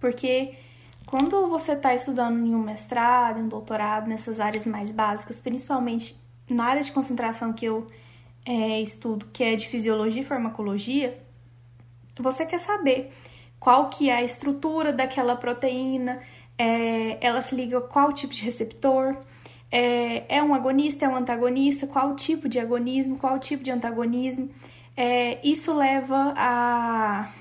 Porque 0.00 0.54
quando 1.06 1.48
você 1.48 1.72
está 1.72 1.94
estudando 1.94 2.44
em 2.46 2.54
um 2.54 2.62
mestrado, 2.62 3.40
em 3.40 3.42
um 3.42 3.48
doutorado, 3.48 4.08
nessas 4.08 4.40
áreas 4.40 4.64
mais 4.64 4.92
básicas, 4.92 5.40
principalmente 5.40 6.16
na 6.48 6.64
área 6.64 6.82
de 6.82 6.92
concentração 6.92 7.52
que 7.52 7.66
eu 7.66 7.86
é, 8.44 8.80
estudo, 8.80 9.26
que 9.32 9.44
é 9.44 9.56
de 9.56 9.68
fisiologia 9.68 10.22
e 10.22 10.24
farmacologia, 10.24 11.18
você 12.18 12.46
quer 12.46 12.58
saber 12.58 13.12
qual 13.58 13.90
que 13.90 14.08
é 14.08 14.16
a 14.16 14.22
estrutura 14.22 14.92
daquela 14.92 15.36
proteína, 15.36 16.20
é, 16.56 17.18
ela 17.20 17.42
se 17.42 17.54
liga 17.54 17.78
a 17.78 17.82
qual 17.82 18.12
tipo 18.12 18.32
de 18.32 18.42
receptor, 18.42 19.16
é, 19.70 20.36
é 20.36 20.42
um 20.42 20.54
agonista, 20.54 21.04
é 21.04 21.08
um 21.08 21.16
antagonista, 21.16 21.86
qual 21.86 22.16
tipo 22.16 22.48
de 22.48 22.58
agonismo, 22.58 23.18
qual 23.18 23.38
tipo 23.38 23.62
de 23.62 23.70
antagonismo. 23.70 24.50
É, 24.96 25.38
isso 25.46 25.72
leva 25.72 26.34
a, 26.36 27.32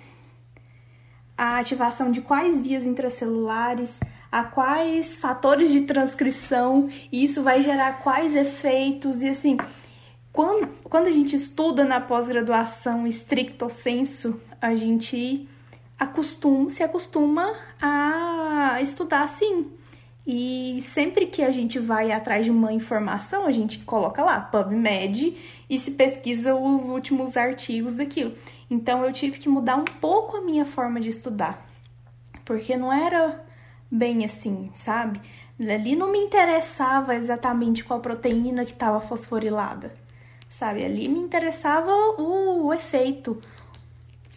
a 1.37 1.57
ativação 1.57 2.11
de 2.11 2.21
quais 2.21 2.59
vias 2.59 2.85
intracelulares, 2.85 3.99
a 4.31 4.43
quais 4.43 5.17
fatores 5.17 5.71
de 5.71 5.81
transcrição, 5.81 6.89
e 7.11 7.23
isso 7.23 7.41
vai 7.41 7.61
gerar 7.61 7.93
quais 8.03 8.35
efeitos, 8.35 9.23
e 9.23 9.29
assim, 9.29 9.57
quando, 10.31 10.67
quando 10.83 11.07
a 11.07 11.11
gente 11.11 11.35
estuda 11.35 11.83
na 11.83 11.99
pós-graduação 11.99 13.07
estricto 13.07 13.69
senso, 13.69 14.39
a 14.61 14.75
gente 14.75 15.49
acostuma, 15.97 16.69
se 16.69 16.83
acostuma 16.83 17.51
a 17.81 18.79
estudar 18.81 19.23
assim. 19.23 19.71
E 20.31 20.79
sempre 20.81 21.25
que 21.25 21.41
a 21.41 21.49
gente 21.49 21.79
vai 21.79 22.11
atrás 22.11 22.45
de 22.45 22.51
uma 22.51 22.71
informação, 22.71 23.47
a 23.47 23.51
gente 23.51 23.79
coloca 23.79 24.23
lá 24.23 24.39
PubMed 24.39 25.35
e 25.67 25.79
se 25.79 25.89
pesquisa 25.89 26.53
os 26.53 26.83
últimos 26.83 27.35
artigos 27.35 27.95
daquilo. 27.95 28.35
Então 28.69 29.03
eu 29.03 29.11
tive 29.11 29.39
que 29.39 29.49
mudar 29.49 29.75
um 29.75 29.85
pouco 29.85 30.37
a 30.37 30.41
minha 30.41 30.65
forma 30.65 30.99
de 30.99 31.09
estudar, 31.09 31.67
porque 32.45 32.77
não 32.77 32.93
era 32.93 33.43
bem 33.89 34.23
assim, 34.23 34.69
sabe? 34.75 35.19
Ali 35.59 35.95
não 35.95 36.11
me 36.11 36.19
interessava 36.19 37.15
exatamente 37.15 37.83
qual 37.83 37.99
proteína 37.99 38.65
que 38.65 38.73
estava 38.73 39.01
fosforilada 39.01 39.95
sabe? 40.49 40.83
Ali 40.83 41.07
me 41.07 41.19
interessava 41.19 41.91
o, 42.17 42.73
efeito, 42.73 43.39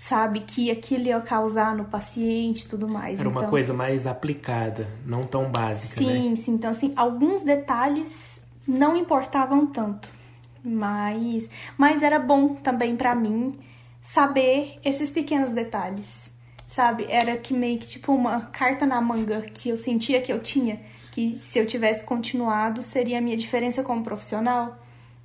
sabe? 0.02 0.40
Que 0.40 0.68
aquilo 0.68 1.04
ia 1.04 1.20
causar 1.20 1.76
no 1.76 1.84
paciente 1.84 2.62
e 2.62 2.68
tudo 2.68 2.88
mais. 2.88 3.20
Era 3.20 3.28
uma 3.28 3.42
então, 3.42 3.50
coisa 3.50 3.72
mais 3.72 4.04
aplicada, 4.04 4.88
não 5.06 5.22
tão 5.22 5.48
básica, 5.48 5.94
sim, 5.94 6.30
né? 6.30 6.36
Sim, 6.36 6.54
Então, 6.54 6.70
assim, 6.72 6.92
alguns 6.96 7.42
detalhes 7.42 8.42
não 8.66 8.96
importavam 8.96 9.64
tanto. 9.66 10.08
Mas, 10.64 11.48
mas 11.78 12.02
era 12.02 12.18
bom 12.18 12.54
também 12.54 12.96
para 12.96 13.14
mim 13.14 13.52
saber 14.00 14.80
esses 14.84 15.08
pequenos 15.08 15.50
detalhes, 15.50 16.28
sabe? 16.66 17.06
Era 17.08 17.36
que 17.36 17.54
meio 17.54 17.78
que 17.78 17.86
tipo 17.86 18.12
uma 18.12 18.40
carta 18.46 18.84
na 18.84 19.00
manga 19.00 19.42
que 19.42 19.68
eu 19.68 19.76
sentia 19.76 20.20
que 20.20 20.32
eu 20.32 20.40
tinha, 20.40 20.80
que 21.12 21.36
se 21.36 21.60
eu 21.60 21.66
tivesse 21.66 22.04
continuado 22.04 22.82
seria 22.82 23.18
a 23.18 23.20
minha 23.20 23.36
diferença 23.36 23.84
como 23.84 24.02
profissional, 24.02 24.76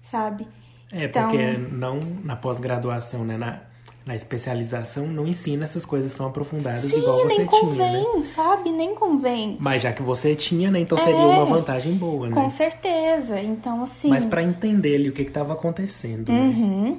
sabe? 0.03 0.48
É, 0.91 1.05
então... 1.05 1.29
porque 1.29 1.57
não 1.72 2.00
na 2.24 2.36
pós-graduação, 2.36 3.24
né? 3.24 3.38
Na, 3.38 3.66
na 4.07 4.15
especialização 4.15 5.05
não 5.05 5.27
ensina 5.27 5.65
essas 5.65 5.85
coisas 5.85 6.15
tão 6.15 6.25
aprofundadas 6.25 6.79
Sim, 6.79 6.99
igual 6.99 7.23
você 7.23 7.39
nem 7.39 7.45
convém, 7.45 8.03
tinha, 8.03 8.19
né? 8.19 8.23
sabe? 8.33 8.71
Nem 8.71 8.95
convém. 8.95 9.57
Mas 9.59 9.81
já 9.81 9.91
que 9.91 10.01
você 10.01 10.33
tinha, 10.33 10.71
né? 10.71 10.79
Então 10.79 10.97
seria 10.97 11.13
é, 11.13 11.25
uma 11.25 11.45
vantagem 11.45 11.93
boa, 11.93 12.29
né? 12.29 12.33
Com 12.33 12.49
certeza. 12.49 13.39
Então, 13.41 13.83
assim... 13.83 14.09
Mas 14.09 14.23
para 14.23 14.41
entender 14.41 14.95
ali 14.95 15.09
o 15.09 15.11
que 15.11 15.23
estava 15.23 15.51
acontecendo, 15.51 16.29
uhum. 16.29 16.83
né? 16.83 16.97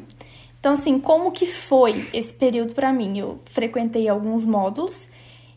Então, 0.61 0.73
assim, 0.73 0.99
como 0.99 1.33
que 1.33 1.47
foi 1.47 2.07
esse 2.13 2.33
período 2.33 2.75
para 2.75 2.93
mim? 2.93 3.19
Eu 3.19 3.39
frequentei 3.47 4.07
alguns 4.07 4.45
módulos 4.45 5.09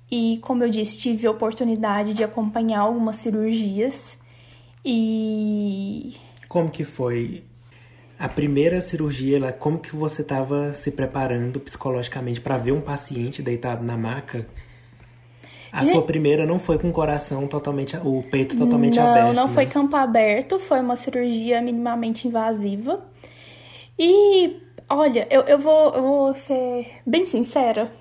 e, 0.09 0.39
como 0.43 0.63
eu 0.63 0.69
disse, 0.69 0.97
tive 0.99 1.27
a 1.27 1.31
oportunidade 1.31 2.13
de 2.13 2.23
acompanhar 2.23 2.79
algumas 2.79 3.17
cirurgias 3.17 4.17
e... 4.85 6.15
Como 6.47 6.69
que 6.69 6.85
foi 6.85 7.43
a 8.21 8.29
primeira 8.29 8.79
cirurgia, 8.79 9.37
ela, 9.37 9.51
como 9.51 9.79
que 9.79 9.95
você 9.95 10.21
estava 10.21 10.75
se 10.75 10.91
preparando 10.91 11.59
psicologicamente 11.59 12.39
para 12.39 12.55
ver 12.55 12.71
um 12.71 12.79
paciente 12.79 13.41
deitado 13.41 13.83
na 13.83 13.97
maca? 13.97 14.45
A 15.71 15.83
sua 15.85 16.03
primeira 16.03 16.45
não 16.45 16.59
foi 16.59 16.77
com 16.77 16.89
o 16.89 16.91
coração 16.91 17.47
totalmente, 17.47 17.97
o 17.97 18.21
peito 18.29 18.55
totalmente 18.55 18.99
não, 18.99 19.09
aberto. 19.09 19.27
Não, 19.27 19.33
não 19.33 19.47
né? 19.47 19.53
foi 19.53 19.65
campo 19.65 19.95
aberto, 19.95 20.59
foi 20.59 20.81
uma 20.81 20.95
cirurgia 20.95 21.61
minimamente 21.61 22.27
invasiva. 22.27 23.03
E, 23.97 24.57
olha, 24.87 25.25
eu, 25.31 25.41
eu, 25.43 25.57
vou, 25.57 25.93
eu 25.95 26.01
vou 26.03 26.35
ser 26.35 26.87
bem 27.03 27.25
sincera. 27.25 27.91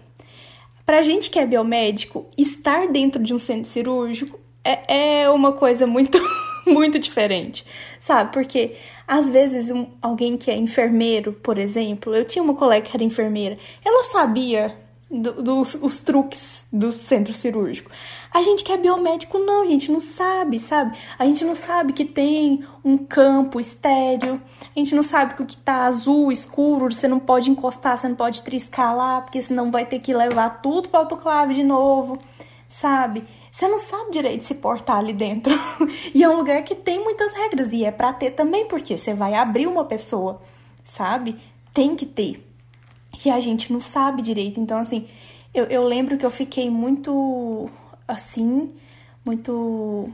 Pra 0.84 1.00
gente 1.00 1.30
que 1.30 1.38
é 1.38 1.46
biomédico, 1.46 2.26
estar 2.36 2.88
dentro 2.88 3.22
de 3.22 3.32
um 3.32 3.38
centro 3.38 3.70
cirúrgico 3.70 4.38
é, 4.62 5.22
é 5.22 5.30
uma 5.30 5.52
coisa 5.52 5.86
muito, 5.86 6.18
muito 6.66 6.98
diferente, 6.98 7.64
sabe? 8.00 8.32
Porque 8.32 8.74
às 9.10 9.28
vezes, 9.28 9.68
um, 9.72 9.88
alguém 10.00 10.36
que 10.36 10.52
é 10.52 10.56
enfermeiro, 10.56 11.32
por 11.32 11.58
exemplo, 11.58 12.14
eu 12.14 12.24
tinha 12.24 12.40
uma 12.44 12.54
colega 12.54 12.86
que 12.86 12.96
era 12.96 13.02
enfermeira, 13.02 13.58
ela 13.84 14.04
sabia 14.04 14.76
do, 15.10 15.42
dos 15.42 15.74
os 15.74 15.98
truques 16.00 16.64
do 16.72 16.92
centro 16.92 17.34
cirúrgico. 17.34 17.90
A 18.32 18.40
gente 18.40 18.62
que 18.62 18.70
é 18.70 18.76
biomédico, 18.76 19.36
não, 19.36 19.64
a 19.64 19.66
gente 19.66 19.90
não 19.90 19.98
sabe, 19.98 20.60
sabe? 20.60 20.96
A 21.18 21.26
gente 21.26 21.44
não 21.44 21.56
sabe 21.56 21.92
que 21.92 22.04
tem 22.04 22.64
um 22.84 22.96
campo 22.96 23.58
estéreo, 23.58 24.40
a 24.76 24.78
gente 24.78 24.94
não 24.94 25.02
sabe 25.02 25.34
que 25.34 25.42
o 25.42 25.46
que 25.46 25.56
tá 25.56 25.86
azul, 25.86 26.30
escuro, 26.30 26.94
você 26.94 27.08
não 27.08 27.18
pode 27.18 27.50
encostar, 27.50 27.98
você 27.98 28.08
não 28.08 28.14
pode 28.14 28.44
triscar 28.44 28.96
lá, 28.96 29.22
porque 29.22 29.42
senão 29.42 29.72
vai 29.72 29.84
ter 29.86 29.98
que 29.98 30.14
levar 30.14 30.62
tudo 30.62 30.88
para 30.88 31.00
autoclave 31.00 31.52
de 31.52 31.64
novo, 31.64 32.16
sabe? 32.68 33.24
Você 33.60 33.68
não 33.68 33.78
sabe 33.78 34.12
direito 34.12 34.44
se 34.44 34.54
portar 34.54 34.96
ali 34.96 35.12
dentro. 35.12 35.52
e 36.14 36.24
é 36.24 36.28
um 36.28 36.36
lugar 36.36 36.62
que 36.64 36.74
tem 36.74 36.98
muitas 36.98 37.30
regras 37.34 37.70
e 37.74 37.84
é 37.84 37.90
para 37.90 38.10
ter 38.10 38.30
também, 38.30 38.66
porque 38.66 38.96
você 38.96 39.12
vai 39.12 39.34
abrir 39.34 39.66
uma 39.66 39.84
pessoa, 39.84 40.40
sabe? 40.82 41.36
Tem 41.74 41.94
que 41.94 42.06
ter. 42.06 42.42
E 43.22 43.28
a 43.28 43.38
gente 43.38 43.70
não 43.70 43.80
sabe 43.80 44.22
direito. 44.22 44.58
Então, 44.58 44.78
assim, 44.78 45.06
eu, 45.52 45.66
eu 45.66 45.84
lembro 45.84 46.16
que 46.16 46.24
eu 46.24 46.30
fiquei 46.30 46.70
muito 46.70 47.68
assim, 48.08 48.72
muito 49.22 50.08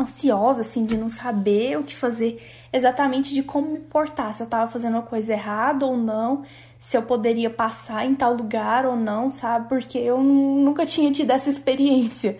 ansiosa, 0.00 0.60
assim, 0.60 0.86
de 0.86 0.96
não 0.96 1.10
saber 1.10 1.76
o 1.78 1.82
que 1.82 1.96
fazer 1.96 2.40
exatamente 2.72 3.34
de 3.34 3.42
como 3.42 3.72
me 3.72 3.80
portar, 3.80 4.32
se 4.32 4.40
eu 4.40 4.46
tava 4.46 4.70
fazendo 4.70 4.94
uma 4.94 5.02
coisa 5.02 5.32
errada 5.32 5.84
ou 5.84 5.96
não 5.96 6.44
se 6.78 6.96
eu 6.96 7.02
poderia 7.02 7.50
passar 7.50 8.06
em 8.06 8.14
tal 8.14 8.34
lugar 8.34 8.86
ou 8.86 8.94
não, 8.94 9.28
sabe? 9.28 9.68
Porque 9.68 9.98
eu 9.98 10.22
nunca 10.22 10.86
tinha 10.86 11.10
tido 11.10 11.30
essa 11.32 11.50
experiência. 11.50 12.38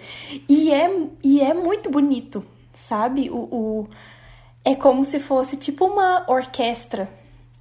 E 0.49 0.71
é, 0.73 0.91
e 1.23 1.41
é 1.41 1.53
muito 1.53 1.91
bonito, 1.91 2.45
sabe? 2.73 3.29
O, 3.31 3.37
o, 3.37 3.89
é 4.65 4.77
como 4.77 5.03
se 5.03 5.19
fosse 5.19 5.57
tipo 5.57 5.85
uma 5.87 6.25
orquestra, 6.29 7.11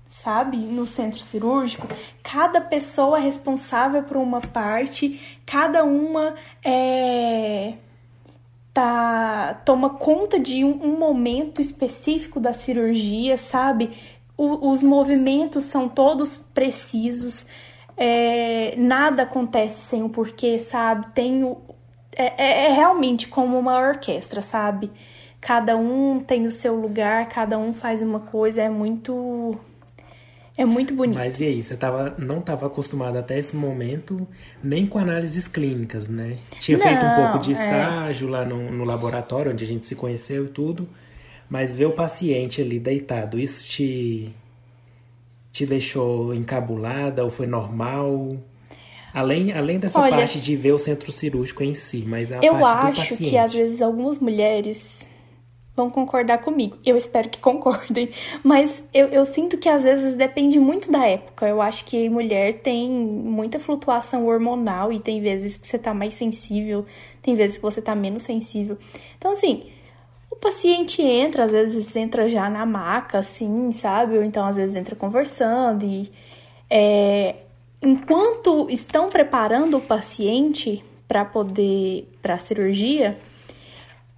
sabe? 0.08 0.58
No 0.58 0.86
centro 0.86 1.20
cirúrgico. 1.20 1.88
Cada 2.22 2.62
pessoa 2.62 3.18
é 3.18 3.22
responsável 3.22 4.04
por 4.04 4.18
uma 4.18 4.40
parte, 4.40 5.40
cada 5.46 5.84
uma 5.84 6.36
é. 6.64 7.74
Tá, 8.72 9.56
toma 9.66 9.90
conta 9.90 10.40
de 10.40 10.64
um, 10.64 10.84
um 10.84 11.00
momento 11.00 11.60
específico 11.60 12.40
da 12.40 12.54
cirurgia, 12.54 13.36
sabe? 13.36 13.98
O, 14.38 14.72
os 14.72 14.84
movimentos 14.84 15.66
são 15.66 15.90
todos 15.90 16.38
precisos, 16.38 17.46
é, 17.98 18.76
nada 18.78 19.24
acontece 19.24 19.82
sem 19.86 20.04
o 20.04 20.10
porquê, 20.10 20.60
sabe? 20.60 21.08
Tem 21.14 21.44
o, 21.44 21.58
é, 22.16 22.26
é, 22.38 22.66
é 22.68 22.74
realmente 22.74 23.28
como 23.28 23.58
uma 23.58 23.80
orquestra, 23.80 24.40
sabe? 24.40 24.92
Cada 25.42 25.76
um 25.76 26.20
tem 26.20 26.46
o 26.46 26.52
seu 26.52 26.76
lugar, 26.76 27.28
cada 27.30 27.58
um 27.58 27.74
faz 27.74 28.02
uma 28.02 28.20
coisa, 28.20 28.62
é 28.62 28.70
muito 28.70 29.58
é 30.58 30.66
muito 30.66 30.96
bonito. 30.96 31.16
Mas 31.16 31.40
e 31.40 31.46
aí, 31.46 31.64
você 31.64 31.78
tava, 31.78 32.16
não 32.18 32.40
estava 32.40 32.66
acostumada 32.66 33.20
até 33.20 33.38
esse 33.38 33.56
momento 33.56 34.28
nem 34.64 34.88
com 34.88 34.98
análises 34.98 35.48
clínicas, 35.48 36.08
né? 36.08 36.38
Tinha 36.60 36.80
não, 36.80 36.86
feito 36.86 37.06
um 37.06 37.16
pouco 37.16 37.40
de 37.40 37.52
é. 37.52 37.54
estágio 37.54 38.28
é. 38.28 38.32
lá 38.32 38.44
no, 38.44 38.72
no, 38.72 38.84
laboratório, 38.84 39.52
onde 39.52 39.64
a 39.64 39.68
gente 39.68 39.86
se 39.86 39.96
conheceu 39.96 40.46
e 40.46 40.48
tudo. 40.48 40.90
Mas 41.50 41.76
ver 41.76 41.86
o 41.86 41.92
paciente 41.92 42.62
ali 42.62 42.80
deitado, 42.80 43.40
isso 43.40 43.64
te, 43.64 44.34
te 45.52 45.66
deixou 45.66 46.34
encabulada 46.34 47.24
ou 47.24 47.30
foi 47.30 47.48
normal? 47.48 48.38
Além, 49.14 49.54
além 49.54 49.80
dessa 49.80 50.00
Olha, 50.00 50.18
parte 50.18 50.40
de 50.40 50.56
ver 50.56 50.74
o 50.74 50.80
centro 50.80 51.12
cirúrgico 51.12 51.64
em 51.64 51.74
si, 51.74 52.04
mas 52.06 52.32
a 52.32 52.40
eu 52.44 52.54
parte 52.54 52.82
do 52.82 52.88
acho 52.88 53.12
paciente. 53.12 53.30
que 53.30 53.38
às 53.38 53.54
vezes 53.54 53.82
algumas 53.82 54.20
mulheres 54.20 55.06
vão 55.78 55.92
concordar 55.92 56.40
comigo. 56.40 56.76
Eu 56.84 56.98
espero 56.98 57.30
que 57.30 57.38
concordem. 57.40 58.10
Mas 58.44 58.84
eu, 58.92 59.08
eu 59.10 59.26
sinto 59.26 59.58
que 59.58 59.70
às 59.70 59.84
vezes 59.84 60.16
depende 60.16 60.60
muito 60.60 60.92
da 60.92 61.06
época. 61.06 61.48
Eu 61.48 61.62
acho 61.62 61.86
que 61.86 62.10
mulher 62.10 62.56
tem 62.56 62.90
muita 62.90 63.60
flutuação 63.60 64.26
hormonal 64.26 64.92
e 64.92 65.00
tem 65.00 65.22
vezes 65.22 65.56
que 65.58 65.68
você 65.68 65.78
tá 65.78 65.94
mais 65.94 66.16
sensível, 66.16 66.86
tem 67.22 67.36
vezes 67.36 67.58
que 67.58 67.64
você 67.64 67.82
tá 67.82 67.96
menos 67.96 68.24
sensível. 68.24 68.78
Então, 69.18 69.32
assim, 69.32 69.68
o 70.38 70.40
paciente 70.40 71.02
entra, 71.02 71.46
às 71.46 71.52
vezes 71.52 71.96
entra 71.96 72.30
já 72.30 72.48
na 72.50 72.66
maca, 72.66 73.20
assim, 73.20 73.72
sabe? 73.72 74.18
Ou 74.18 74.24
então 74.24 74.46
às 74.46 74.56
vezes 74.56 74.76
entra 74.76 74.96
conversando 74.96 75.84
e. 75.84 76.12
É, 76.70 77.36
enquanto 77.82 78.68
estão 78.70 79.10
preparando 79.10 79.78
o 79.78 79.82
paciente 79.82 80.84
para 81.08 81.26
poder 81.26 82.08
para 82.22 82.36
a 82.36 82.38
cirurgia, 82.38 83.18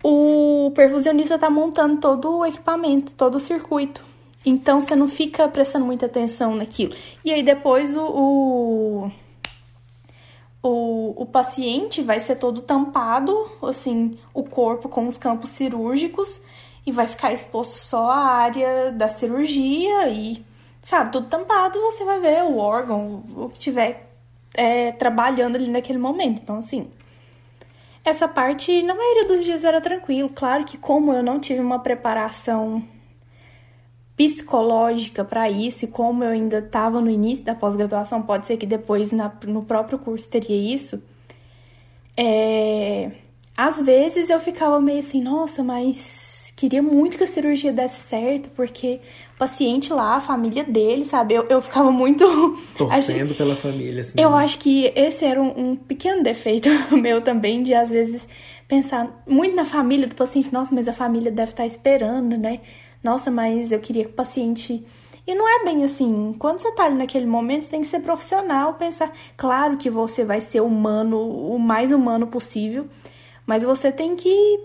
o 0.04 0.72
perfusionista 0.76 1.36
está 1.36 1.50
montando 1.50 2.02
todo 2.02 2.40
o 2.40 2.46
equipamento, 2.46 3.14
todo 3.14 3.36
o 3.36 3.40
circuito. 3.40 4.04
Então 4.46 4.82
você 4.82 4.96
não 4.96 5.08
fica 5.08 5.48
prestando 5.48 5.86
muita 5.86 6.06
atenção 6.06 6.56
naquilo. 6.56 6.96
E 7.24 7.32
aí 7.32 7.44
depois 7.44 7.96
o, 7.96 8.02
o, 8.02 9.12
o, 10.62 11.13
o 11.22 11.25
paciente 11.25 12.01
vai 12.01 12.20
ser 12.20 12.36
todo 12.36 12.62
tampado, 12.62 13.34
assim, 13.63 14.18
o 14.34 14.44
corpo 14.44 14.89
com 14.89 15.08
os 15.08 15.18
campos 15.18 15.51
cirúrgicos 15.51 16.39
e 16.86 16.92
vai 16.92 17.08
ficar 17.08 17.32
exposto 17.32 17.75
só 17.75 18.10
à 18.10 18.28
área 18.38 18.92
da 18.92 19.10
cirurgia 19.10 20.10
e, 20.10 20.46
sabe, 20.82 21.12
tudo 21.12 21.28
tampado, 21.28 21.80
você 21.80 22.04
vai 22.04 22.20
ver 22.20 22.44
o 22.44 22.58
órgão, 22.58 23.24
o 23.36 23.50
que 23.50 23.60
tiver 23.60 24.10
é, 24.54 24.92
trabalhando 24.92 25.56
ali 25.56 25.70
naquele 25.70 26.00
momento. 26.00 26.42
Então, 26.42 26.58
assim, 26.58 26.92
essa 28.04 28.28
parte, 28.28 28.82
na 28.84 28.96
maioria 28.96 29.28
dos 29.28 29.44
dias, 29.44 29.63
era 29.63 29.80
tranquilo. 29.80 30.30
Claro 30.30 30.66
que, 30.66 30.78
como 30.78 31.13
eu 31.13 31.24
não 31.24 31.39
tive 31.39 31.60
uma 31.60 31.80
preparação 31.80 32.84
psicológica 34.20 35.24
para 35.24 35.50
isso, 35.50 35.86
e 35.86 35.88
como 35.88 36.26
eu 36.26 36.32
ainda 36.32 36.58
estava 36.58 37.00
no 37.00 37.10
início 37.10 37.46
da 37.46 37.56
pós-graduação, 37.56 38.22
pode 38.22 38.48
ser 38.48 38.58
que 38.58 38.66
depois 38.66 39.14
na, 39.14 39.32
no 39.48 39.64
próprio 39.64 39.98
curso 39.98 40.28
teria 40.28 40.76
isso. 40.76 41.02
É, 42.18 43.12
às 43.56 43.82
vezes 43.82 44.30
eu 44.30 44.38
ficava 44.42 44.78
meio 44.82 45.00
assim, 45.00 45.22
nossa, 45.24 45.64
mas 45.64 46.52
queria 46.54 46.84
muito 46.84 47.18
que 47.18 47.24
a 47.24 47.28
cirurgia 47.28 47.72
desse 47.72 48.02
certo, 48.10 48.50
porque 48.50 49.00
paciente 49.38 49.94
lá, 49.94 50.18
a 50.18 50.20
família 50.20 50.66
dele, 50.66 51.06
sabe? 51.06 51.36
Eu, 51.36 51.46
eu 51.48 51.62
ficava 51.62 51.90
muito. 51.90 52.26
Torcendo 52.78 53.34
pela 53.34 53.56
família, 53.56 54.02
assim. 54.02 54.20
Eu 54.20 54.32
né? 54.32 54.44
acho 54.44 54.60
que 54.60 54.92
esse 54.98 55.24
era 55.24 55.42
um, 55.42 55.72
um, 55.72 55.76
pequeno 55.78 56.22
defeito 56.22 56.68
meu 56.92 57.22
também, 57.22 57.64
de 57.64 57.74
às 57.74 57.90
vezes 57.90 58.28
pensar 58.68 59.24
muito 59.26 59.56
na 59.56 59.64
família 59.64 60.08
do 60.08 60.16
paciente. 60.16 60.52
Nossa, 60.52 60.76
mas 60.76 60.90
a 60.90 60.94
família 60.94 61.32
deve 61.32 61.52
estar 61.52 61.66
esperando, 61.66 62.38
né? 62.38 62.60
Nossa, 63.04 63.32
mas 63.32 63.72
eu 63.72 63.80
queria 63.80 64.04
que 64.04 64.12
o 64.12 64.14
paciente. 64.14 64.86
E 65.26 65.36
não 65.36 65.48
é 65.48 65.64
bem 65.64 65.84
assim. 65.84 66.36
Quando 66.38 66.60
você 66.60 66.72
tá 66.72 66.86
ali 66.86 66.96
naquele 66.96 67.26
momento, 67.26 67.64
você 67.64 67.72
tem 67.72 67.82
que 67.82 67.88
ser 67.88 68.00
profissional, 68.00 68.74
pensar. 68.74 69.12
Claro 69.38 69.78
que 69.78 69.90
você 69.90 70.26
vai 70.26 70.42
ser 70.42 70.62
humano, 70.62 71.20
o 71.20 71.58
mais 71.60 71.92
humano 71.92 72.28
possível, 72.28 72.88
mas 73.46 73.64
você 73.64 73.92
tem 73.92 74.16
que 74.16 74.60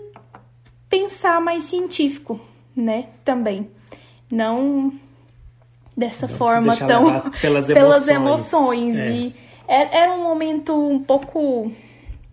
pensar 0.89 1.39
mais 1.39 1.65
científico, 1.65 2.39
né? 2.75 3.07
Também 3.23 3.69
não 4.31 4.93
dessa 5.95 6.27
não 6.27 6.37
forma 6.37 6.75
tão 6.75 7.21
pelas 7.41 7.69
emoções, 7.69 7.73
pelas 7.73 8.07
emoções. 8.07 8.95
É. 8.97 9.11
e 9.11 9.35
era 9.67 10.11
um 10.11 10.23
momento 10.23 10.73
um 10.73 10.99
pouco 10.99 11.71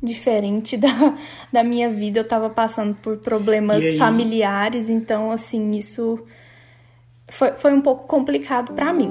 diferente 0.02 0.76
da, 0.78 1.16
da 1.52 1.62
minha 1.62 1.88
vida. 1.88 2.20
Eu 2.20 2.28
tava 2.28 2.50
passando 2.50 2.94
por 2.96 3.18
problemas 3.18 3.84
familiares 3.96 4.88
então 4.88 5.30
assim 5.30 5.72
isso 5.72 6.24
foi, 7.28 7.52
foi 7.52 7.72
um 7.72 7.80
pouco 7.80 8.06
complicado 8.06 8.72
para 8.74 8.92
mim. 8.92 9.10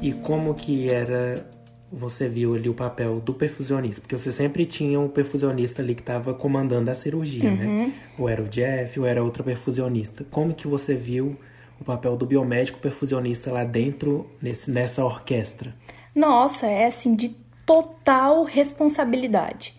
E 0.00 0.12
como 0.12 0.54
que 0.54 0.92
era 0.92 1.46
você 1.94 2.28
viu 2.28 2.54
ali 2.54 2.68
o 2.68 2.74
papel 2.74 3.20
do 3.20 3.32
perfusionista? 3.32 4.00
Porque 4.00 4.16
você 4.16 4.32
sempre 4.32 4.66
tinha 4.66 4.98
um 4.98 5.08
perfusionista 5.08 5.80
ali 5.80 5.94
que 5.94 6.02
estava 6.02 6.34
comandando 6.34 6.90
a 6.90 6.94
cirurgia, 6.94 7.50
né? 7.50 7.64
uhum. 7.64 7.86
né? 7.86 7.94
Ou 8.18 8.28
era 8.28 8.42
o 8.42 8.48
Jeff, 8.48 8.98
ou 8.98 9.06
era 9.06 9.22
outra 9.22 9.42
perfusionista. 9.42 10.26
Como 10.30 10.54
que 10.54 10.66
você 10.66 10.94
viu 10.94 11.36
o 11.80 11.84
papel 11.84 12.16
do 12.16 12.26
biomédico 12.26 12.78
perfusionista 12.78 13.52
lá 13.52 13.64
dentro, 13.64 14.26
nesse, 14.42 14.70
nessa 14.70 15.04
orquestra? 15.04 15.74
Nossa, 16.14 16.66
é 16.66 16.86
assim, 16.86 17.14
de 17.14 17.30
total 17.66 18.44
responsabilidade, 18.44 19.74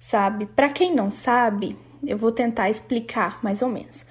sabe? 0.00 0.46
Para 0.46 0.68
quem 0.68 0.94
não 0.94 1.10
sabe, 1.10 1.76
eu 2.06 2.18
vou 2.18 2.32
tentar 2.32 2.70
explicar 2.70 3.38
mais 3.42 3.62
ou 3.62 3.68
menos. 3.68 4.04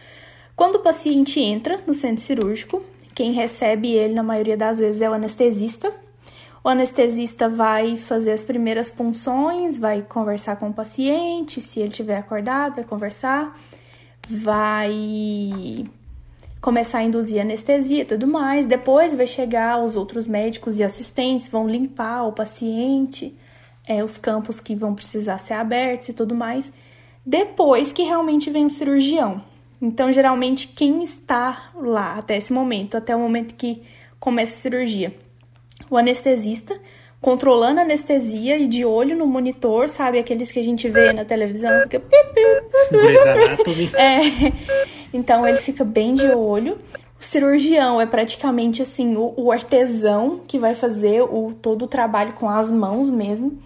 Quando 0.55 0.75
o 0.75 0.79
paciente 0.79 1.39
entra 1.39 1.79
no 1.85 1.93
centro 1.93 2.23
cirúrgico, 2.23 2.81
quem 3.13 3.31
recebe 3.31 3.91
ele, 3.93 4.13
na 4.13 4.23
maioria 4.23 4.57
das 4.57 4.79
vezes, 4.79 5.01
é 5.01 5.09
o 5.09 5.13
anestesista. 5.13 5.93
O 6.67 6.69
anestesista 6.69 7.47
vai 7.47 7.95
fazer 7.95 8.33
as 8.33 8.43
primeiras 8.43 8.91
punções, 8.91 9.77
vai 9.77 10.01
conversar 10.01 10.57
com 10.57 10.67
o 10.67 10.73
paciente, 10.73 11.61
se 11.61 11.79
ele 11.79 11.91
estiver 11.91 12.17
acordado, 12.17 12.75
vai 12.75 12.83
conversar, 12.83 13.57
vai 14.27 15.87
começar 16.59 16.97
a 16.97 17.03
induzir 17.03 17.39
anestesia 17.39 18.01
e 18.01 18.05
tudo 18.05 18.27
mais. 18.27 18.67
Depois 18.67 19.15
vai 19.15 19.25
chegar 19.25 19.81
os 19.81 19.95
outros 19.95 20.27
médicos 20.27 20.77
e 20.77 20.83
assistentes, 20.83 21.47
vão 21.47 21.69
limpar 21.69 22.27
o 22.27 22.33
paciente, 22.33 23.33
é, 23.87 24.03
os 24.03 24.17
campos 24.17 24.59
que 24.59 24.75
vão 24.75 24.93
precisar 24.93 25.37
ser 25.37 25.53
abertos 25.53 26.09
e 26.09 26.13
tudo 26.13 26.35
mais. 26.35 26.69
Depois 27.25 27.93
que 27.93 28.03
realmente 28.03 28.49
vem 28.49 28.65
o 28.65 28.69
cirurgião. 28.69 29.41
Então, 29.81 30.11
geralmente, 30.11 30.67
quem 30.67 31.01
está 31.01 31.71
lá 31.73 32.15
até 32.17 32.35
esse 32.35 32.51
momento, 32.51 32.97
até 32.97 33.15
o 33.15 33.19
momento 33.19 33.55
que 33.55 33.83
começa 34.19 34.51
a 34.51 34.57
cirurgia, 34.57 35.15
o 35.89 35.97
anestesista, 35.97 36.79
controlando 37.21 37.79
a 37.79 37.83
anestesia 37.83 38.57
e 38.57 38.67
de 38.67 38.85
olho 38.85 39.15
no 39.15 39.25
monitor, 39.25 39.89
sabe? 39.89 40.19
Aqueles 40.19 40.51
que 40.51 40.59
a 40.59 40.63
gente 40.63 40.87
vê 40.89 41.11
na 41.13 41.25
televisão. 41.25 41.71
Fica... 41.83 42.01
É. 43.97 44.19
Então, 45.13 45.47
ele 45.47 45.57
fica 45.57 45.83
bem 45.83 46.15
de 46.15 46.27
olho. 46.27 46.77
O 47.19 47.23
cirurgião 47.23 47.99
é 47.99 48.05
praticamente 48.05 48.81
assim 48.81 49.15
o, 49.15 49.33
o 49.35 49.51
artesão 49.51 50.41
que 50.47 50.59
vai 50.59 50.75
fazer 50.75 51.21
o, 51.21 51.53
todo 51.59 51.85
o 51.85 51.87
trabalho 51.87 52.33
com 52.33 52.49
as 52.49 52.71
mãos 52.71 53.09
mesmo. 53.09 53.57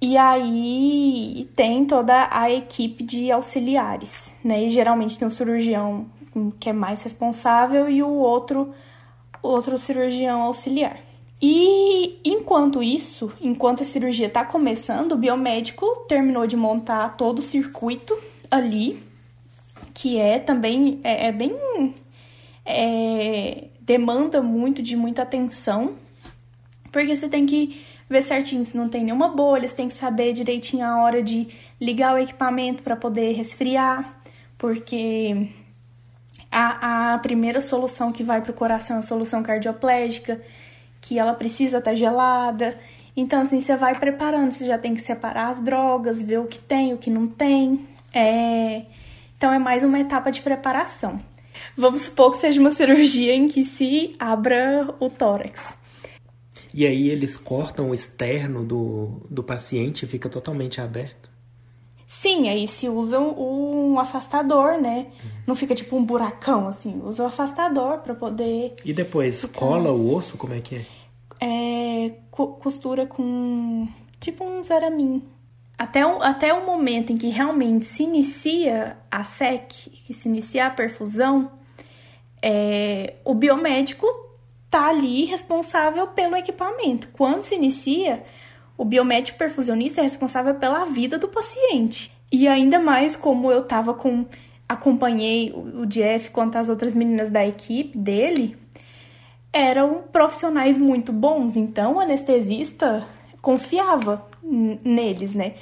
E 0.00 0.16
aí 0.16 1.48
tem 1.56 1.84
toda 1.84 2.28
a 2.30 2.50
equipe 2.50 3.02
de 3.02 3.30
auxiliares, 3.30 4.32
né? 4.44 4.64
E 4.64 4.70
geralmente 4.70 5.18
tem 5.18 5.26
um 5.26 5.30
cirurgião 5.30 6.06
que 6.60 6.68
é 6.68 6.72
mais 6.72 7.02
responsável 7.02 7.88
e 7.88 8.02
o 8.02 8.10
outro 8.10 8.74
outro 9.42 9.78
cirurgião 9.78 10.42
auxiliar. 10.42 10.98
E 11.40 12.18
enquanto 12.24 12.82
isso, 12.82 13.30
enquanto 13.40 13.82
a 13.82 13.86
cirurgia 13.86 14.26
está 14.26 14.44
começando, 14.44 15.12
o 15.12 15.16
biomédico 15.16 15.86
terminou 16.08 16.46
de 16.46 16.56
montar 16.56 17.16
todo 17.16 17.40
o 17.40 17.42
circuito 17.42 18.16
ali, 18.50 19.02
que 19.92 20.18
é 20.18 20.38
também 20.38 21.00
é, 21.04 21.26
é 21.28 21.32
bem 21.32 21.54
é, 22.64 23.64
demanda 23.80 24.42
muito 24.42 24.82
de 24.82 24.96
muita 24.96 25.22
atenção, 25.22 25.94
porque 26.90 27.14
você 27.14 27.28
tem 27.28 27.44
que 27.44 27.84
ver 28.08 28.22
certinho 28.22 28.64
se 28.64 28.76
não 28.76 28.88
tem 28.88 29.04
nenhuma 29.04 29.28
bolha, 29.28 29.68
você 29.68 29.74
tem 29.74 29.88
que 29.88 29.94
saber 29.94 30.32
direitinho 30.32 30.84
a 30.84 31.02
hora 31.02 31.22
de 31.22 31.48
ligar 31.80 32.14
o 32.14 32.18
equipamento 32.18 32.82
para 32.82 32.96
poder 32.96 33.32
resfriar, 33.32 34.20
porque 34.56 35.50
a, 36.50 37.14
a 37.14 37.18
primeira 37.18 37.60
solução 37.60 38.12
que 38.12 38.22
vai 38.22 38.40
para 38.40 38.50
o 38.52 38.54
coração 38.54 38.96
é 38.96 39.00
a 39.00 39.02
solução 39.02 39.42
cardioplégica, 39.42 40.40
que 41.06 41.18
ela 41.18 41.34
precisa 41.34 41.78
estar 41.78 41.92
tá 41.92 41.96
gelada. 41.96 42.78
Então, 43.16 43.40
assim, 43.40 43.60
você 43.60 43.76
vai 43.76 43.98
preparando, 43.98 44.50
você 44.50 44.66
já 44.66 44.76
tem 44.76 44.94
que 44.94 45.00
separar 45.00 45.50
as 45.50 45.60
drogas, 45.60 46.22
ver 46.22 46.40
o 46.40 46.46
que 46.46 46.58
tem, 46.58 46.92
o 46.92 46.98
que 46.98 47.10
não 47.10 47.26
tem. 47.26 47.86
É... 48.12 48.82
Então, 49.36 49.52
é 49.52 49.58
mais 49.58 49.84
uma 49.84 50.00
etapa 50.00 50.30
de 50.30 50.42
preparação. 50.42 51.20
Vamos 51.76 52.02
supor 52.02 52.32
que 52.32 52.38
seja 52.38 52.60
uma 52.60 52.70
cirurgia 52.70 53.34
em 53.34 53.48
que 53.48 53.64
se 53.64 54.14
abra 54.18 54.94
o 54.98 55.08
tórax. 55.08 55.74
E 56.74 56.86
aí 56.86 57.08
eles 57.08 57.36
cortam 57.36 57.90
o 57.90 57.94
externo 57.94 58.64
do, 58.64 59.22
do 59.30 59.42
paciente 59.42 60.04
e 60.04 60.08
fica 60.08 60.28
totalmente 60.28 60.80
aberto? 60.80 61.30
Sim, 62.06 62.48
aí 62.48 62.68
se 62.68 62.88
usa 62.88 63.18
um 63.18 63.98
afastador, 63.98 64.80
né? 64.80 65.06
Não 65.46 65.56
fica 65.56 65.74
tipo 65.74 65.96
um 65.96 66.04
buracão, 66.04 66.68
assim. 66.68 67.00
Usa 67.04 67.22
o 67.22 67.26
afastador 67.26 67.98
para 67.98 68.14
poder. 68.14 68.74
E 68.84 68.92
depois, 68.92 69.40
ficar... 69.40 69.58
cola 69.58 69.90
o 69.92 70.14
osso? 70.14 70.36
Como 70.36 70.54
é 70.54 70.60
que 70.60 70.76
é? 70.76 70.86
É. 71.40 72.12
Costura 72.30 73.06
com. 73.06 73.88
Tipo 74.20 74.44
um 74.44 74.62
zaramin. 74.62 75.22
Até 75.78 76.06
o, 76.06 76.22
até 76.22 76.54
o 76.54 76.64
momento 76.64 77.12
em 77.12 77.18
que 77.18 77.28
realmente 77.28 77.84
se 77.84 78.02
inicia 78.02 78.96
a 79.10 79.24
SEC, 79.24 79.90
que 80.06 80.14
se 80.14 80.26
inicia 80.26 80.66
a 80.66 80.70
perfusão, 80.70 81.50
é, 82.40 83.16
o 83.24 83.34
biomédico 83.34 84.06
tá 84.70 84.88
ali 84.88 85.24
responsável 85.24 86.06
pelo 86.08 86.34
equipamento. 86.34 87.08
Quando 87.12 87.42
se 87.42 87.54
inicia, 87.54 88.22
o 88.76 88.84
biomédico 88.84 89.38
perfusionista 89.38 90.00
é 90.00 90.04
responsável 90.04 90.54
pela 90.54 90.86
vida 90.86 91.18
do 91.18 91.28
paciente. 91.28 92.12
E 92.32 92.48
ainda 92.48 92.78
mais 92.78 93.16
como 93.16 93.50
eu 93.50 93.62
tava 93.62 93.94
com 93.94 94.26
acompanhei 94.68 95.52
o 95.52 95.86
Jeff 95.86 96.30
quanto 96.30 96.56
as 96.56 96.68
outras 96.68 96.92
meninas 96.92 97.30
da 97.30 97.46
equipe 97.46 97.96
dele, 97.96 98.56
eram 99.56 100.02
profissionais 100.12 100.76
muito 100.76 101.14
bons, 101.14 101.56
então 101.56 101.94
o 101.94 102.00
anestesista 102.00 103.06
confiava 103.40 104.28
neles, 104.42 105.34
né? 105.34 105.54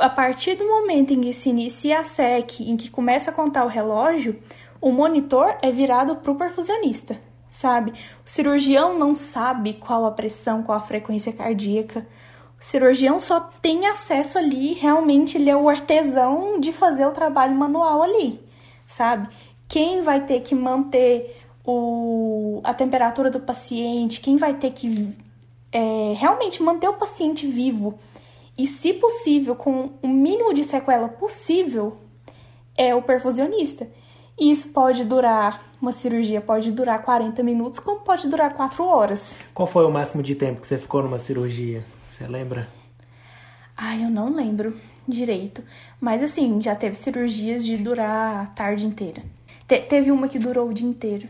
A 0.00 0.08
partir 0.08 0.54
do 0.54 0.66
momento 0.66 1.12
em 1.12 1.20
que 1.20 1.34
se 1.34 1.50
inicia 1.50 2.00
a 2.00 2.04
SEC, 2.04 2.60
em 2.60 2.78
que 2.78 2.90
começa 2.90 3.30
a 3.30 3.34
contar 3.34 3.66
o 3.66 3.68
relógio, 3.68 4.40
o 4.80 4.90
monitor 4.90 5.54
é 5.60 5.70
virado 5.70 6.16
para 6.16 6.32
o 6.32 6.36
perfusionista, 6.36 7.20
sabe? 7.50 7.92
O 8.24 8.28
cirurgião 8.28 8.98
não 8.98 9.14
sabe 9.14 9.74
qual 9.74 10.06
a 10.06 10.12
pressão, 10.12 10.62
qual 10.62 10.78
a 10.78 10.82
frequência 10.82 11.30
cardíaca. 11.30 12.06
O 12.58 12.64
cirurgião 12.64 13.20
só 13.20 13.38
tem 13.60 13.86
acesso 13.86 14.38
ali, 14.38 14.72
realmente 14.72 15.36
ele 15.36 15.50
é 15.50 15.56
o 15.56 15.68
artesão 15.68 16.58
de 16.58 16.72
fazer 16.72 17.04
o 17.04 17.12
trabalho 17.12 17.54
manual 17.54 18.02
ali, 18.02 18.40
sabe? 18.86 19.28
Quem 19.68 20.00
vai 20.00 20.24
ter 20.24 20.40
que 20.40 20.54
manter 20.54 21.45
o, 21.66 22.60
a 22.62 22.72
temperatura 22.72 23.28
do 23.28 23.40
paciente, 23.40 24.20
quem 24.20 24.36
vai 24.36 24.54
ter 24.54 24.70
que 24.70 25.12
é, 25.72 26.14
realmente 26.16 26.62
manter 26.62 26.88
o 26.88 26.94
paciente 26.94 27.46
vivo 27.46 27.98
e, 28.56 28.66
se 28.66 28.94
possível, 28.94 29.54
com 29.56 29.90
o 30.00 30.08
mínimo 30.08 30.54
de 30.54 30.64
sequela 30.64 31.08
possível, 31.08 31.98
é 32.76 32.94
o 32.94 33.02
perfusionista. 33.02 33.86
E 34.38 34.50
isso 34.50 34.68
pode 34.68 35.04
durar, 35.04 35.72
uma 35.80 35.92
cirurgia 35.92 36.40
pode 36.40 36.70
durar 36.70 37.02
40 37.02 37.42
minutos, 37.42 37.78
como 37.78 38.00
pode 38.00 38.28
durar 38.28 38.54
4 38.54 38.84
horas. 38.84 39.32
Qual 39.52 39.66
foi 39.66 39.84
o 39.84 39.90
máximo 39.90 40.22
de 40.22 40.34
tempo 40.34 40.60
que 40.60 40.66
você 40.66 40.78
ficou 40.78 41.02
numa 41.02 41.18
cirurgia? 41.18 41.84
Você 42.08 42.26
lembra? 42.26 42.68
Ah, 43.76 43.96
eu 43.96 44.08
não 44.08 44.34
lembro 44.34 44.78
direito. 45.06 45.62
Mas 46.00 46.22
assim, 46.22 46.62
já 46.62 46.74
teve 46.74 46.96
cirurgias 46.96 47.64
de 47.64 47.76
durar 47.76 48.44
a 48.44 48.46
tarde 48.46 48.86
inteira. 48.86 49.22
Te 49.66 49.80
teve 49.80 50.10
uma 50.10 50.28
que 50.28 50.38
durou 50.38 50.68
o 50.68 50.74
dia 50.74 50.88
inteiro. 50.88 51.28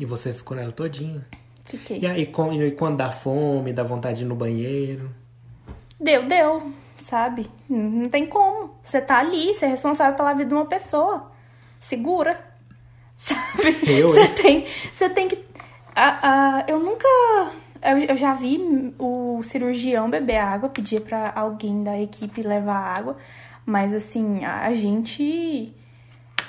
E 0.00 0.06
você 0.06 0.32
ficou 0.32 0.56
nela 0.56 0.72
todinha? 0.72 1.26
Fiquei. 1.66 1.98
E 2.00 2.06
aí, 2.06 2.22
e 2.22 2.70
quando 2.72 2.96
dá 2.96 3.10
fome, 3.10 3.70
dá 3.70 3.82
vontade 3.82 4.20
de 4.20 4.24
ir 4.24 4.26
no 4.26 4.34
banheiro? 4.34 5.10
Deu, 6.00 6.26
deu, 6.26 6.72
sabe? 7.02 7.46
Não 7.68 8.08
tem 8.08 8.24
como. 8.24 8.74
Você 8.82 8.98
tá 8.98 9.18
ali, 9.18 9.52
você 9.52 9.66
é 9.66 9.68
responsável 9.68 10.16
pela 10.16 10.32
vida 10.32 10.46
de 10.46 10.54
uma 10.54 10.64
pessoa. 10.64 11.30
Segura. 11.78 12.48
Sabe? 13.20 13.76
Eu, 13.86 14.08
você 14.08 14.26
tem, 14.28 14.66
você 14.90 15.10
tem 15.10 15.28
que. 15.28 15.44
A, 15.94 16.60
a, 16.60 16.64
eu 16.66 16.80
nunca 16.80 17.06
eu, 17.82 17.98
eu 17.98 18.16
já 18.16 18.32
vi 18.32 18.94
o 18.98 19.42
cirurgião 19.42 20.08
beber 20.08 20.38
água, 20.38 20.70
pedir 20.70 21.02
para 21.02 21.30
alguém 21.36 21.82
da 21.82 22.00
equipe 22.00 22.42
levar 22.42 22.76
água, 22.76 23.18
mas 23.66 23.92
assim, 23.92 24.42
a 24.44 24.72
gente 24.72 25.74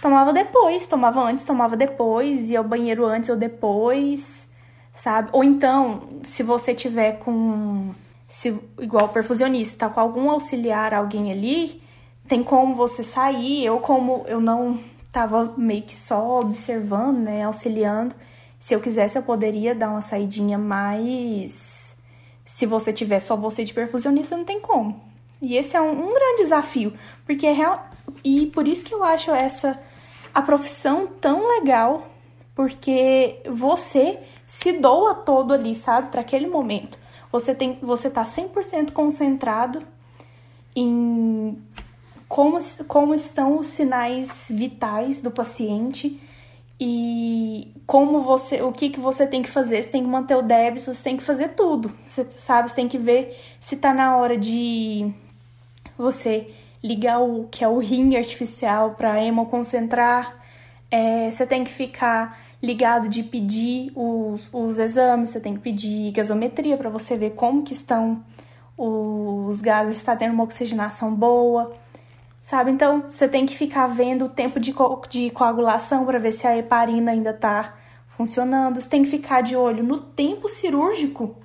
tomava 0.02 0.34
depois, 0.34 0.88
tomava 0.88 1.22
antes, 1.22 1.46
tomava 1.46 1.78
depois, 1.78 2.50
ia 2.50 2.58
ao 2.60 2.66
banheiro 2.66 3.06
antes 3.06 3.30
ou 3.30 3.36
depois, 3.36 4.48
sabe? 4.92 5.30
Ou 5.32 5.44
então, 5.44 6.02
se 6.24 6.42
você 6.44 6.74
tiver 6.74 7.20
com 7.20 7.94
se 8.28 8.58
igual 8.80 9.10
perfusionista, 9.10 9.78
tá 9.78 9.90
com 9.90 10.00
algum 10.00 10.30
auxiliar, 10.30 10.94
alguém 10.94 11.32
ali, 11.32 11.84
tem 12.28 12.44
como 12.44 12.74
você 12.74 13.04
sair, 13.04 13.66
eu 13.66 13.80
como 13.80 14.24
eu 14.28 14.40
não 14.40 14.80
tava 15.12 15.54
meio 15.58 15.84
que 15.84 15.98
só 15.98 16.40
observando, 16.40 17.18
né, 17.18 17.44
auxiliando, 17.44 18.16
se 18.60 18.74
eu 18.74 18.80
quisesse, 18.80 19.18
eu 19.18 19.24
poderia 19.24 19.76
dar 19.76 19.90
uma 19.90 20.02
saidinha, 20.02 20.58
mas 20.58 21.94
se 22.46 22.66
você 22.66 22.94
tiver 22.94 23.20
só 23.20 23.36
você 23.36 23.64
de 23.64 23.74
perfusionista, 23.74 24.38
não 24.38 24.46
tem 24.46 24.62
como. 24.62 25.02
E 25.42 25.58
esse 25.58 25.76
é 25.76 25.82
um, 25.82 25.92
um 25.92 26.14
grande 26.14 26.44
desafio, 26.44 26.94
porque 27.26 27.48
é 27.48 27.52
real. 27.52 27.86
E 28.24 28.46
por 28.48 28.68
isso 28.68 28.86
que 28.86 28.94
eu 28.94 29.04
acho 29.04 29.32
essa 29.32 29.80
a 30.34 30.42
profissão 30.42 31.08
tão 31.08 31.48
legal, 31.60 32.08
porque 32.56 33.42
você 33.50 34.20
se 34.46 34.74
doa 34.74 35.16
todo 35.16 35.54
ali, 35.54 35.76
sabe, 35.76 36.10
para 36.10 36.22
aquele 36.22 36.48
momento. 36.48 36.98
Você 37.32 37.56
tem, 37.56 37.78
você 37.82 38.10
tá 38.10 38.26
100% 38.26 38.92
concentrado 38.92 39.82
em 40.76 41.58
como, 42.28 42.58
como 42.88 43.14
estão 43.14 43.60
os 43.60 43.68
sinais 43.68 44.46
vitais 44.50 45.22
do 45.22 45.32
paciente 45.32 46.20
e 46.80 47.74
como 47.86 48.22
você, 48.22 48.62
o 48.62 48.72
que 48.72 48.90
que 48.90 49.00
você 49.00 49.28
tem 49.28 49.44
que 49.44 49.50
fazer, 49.52 49.84
você 49.84 49.90
tem 49.90 50.04
que 50.04 50.10
manter 50.10 50.36
o 50.36 50.42
débito, 50.42 50.94
você 50.94 51.04
tem 51.04 51.16
que 51.16 51.24
fazer 51.24 51.50
tudo, 51.50 51.92
você 52.08 52.26
sabe, 52.38 52.70
você 52.70 52.76
tem 52.76 52.88
que 52.88 52.98
ver 52.98 53.38
se 53.60 53.76
tá 53.76 53.94
na 53.94 54.18
hora 54.18 54.38
de 54.38 55.14
você 55.98 56.54
ligar 56.84 57.20
o 57.22 57.48
que 57.50 57.64
é 57.64 57.68
o 57.68 57.78
rim 57.80 58.16
artificial 58.16 58.92
para 58.92 59.24
hemoconcentrar, 59.24 60.36
é, 60.90 61.32
você 61.32 61.46
tem 61.46 61.64
que 61.64 61.72
ficar 61.72 62.40
ligado 62.62 63.08
de 63.08 63.24
pedir 63.24 63.92
os, 63.96 64.50
os 64.52 64.78
exames, 64.78 65.30
você 65.30 65.40
tem 65.40 65.56
que 65.56 65.62
pedir 65.62 66.12
gasometria 66.12 66.78
para 66.78 66.90
você 66.90 67.18
ver 67.18 67.32
como 67.32 67.64
que 67.64 67.74
estão 67.74 68.24
os 68.78 69.62
gases, 69.62 69.98
está 69.98 70.16
tendo 70.16 70.34
uma 70.34 70.44
oxigenação 70.44 71.14
boa 71.14 71.72
sabe? 72.42 72.72
Então 72.72 73.04
você 73.10 73.28
tem 73.28 73.46
que 73.46 73.56
ficar 73.56 73.88
vendo 73.88 74.26
o 74.26 74.30
tempo 74.30 74.60
de, 74.60 74.74
co 74.74 75.02
de 75.10 75.30
coagulação 75.30 76.06
para 76.06 76.20
ver 76.20 76.32
se 76.34 76.46
a 76.48 76.58
heparina 76.58 77.12
ainda 77.12 77.34
tá 77.34 77.76
funcionando. 78.08 78.82
Você 78.82 78.90
tem 78.90 79.04
que 79.04 79.10
ficar 79.10 79.42
de 79.42 79.56
olho 79.56 79.84
no 79.84 80.00
tempo 80.00 80.50
cirúrgico 80.50 81.38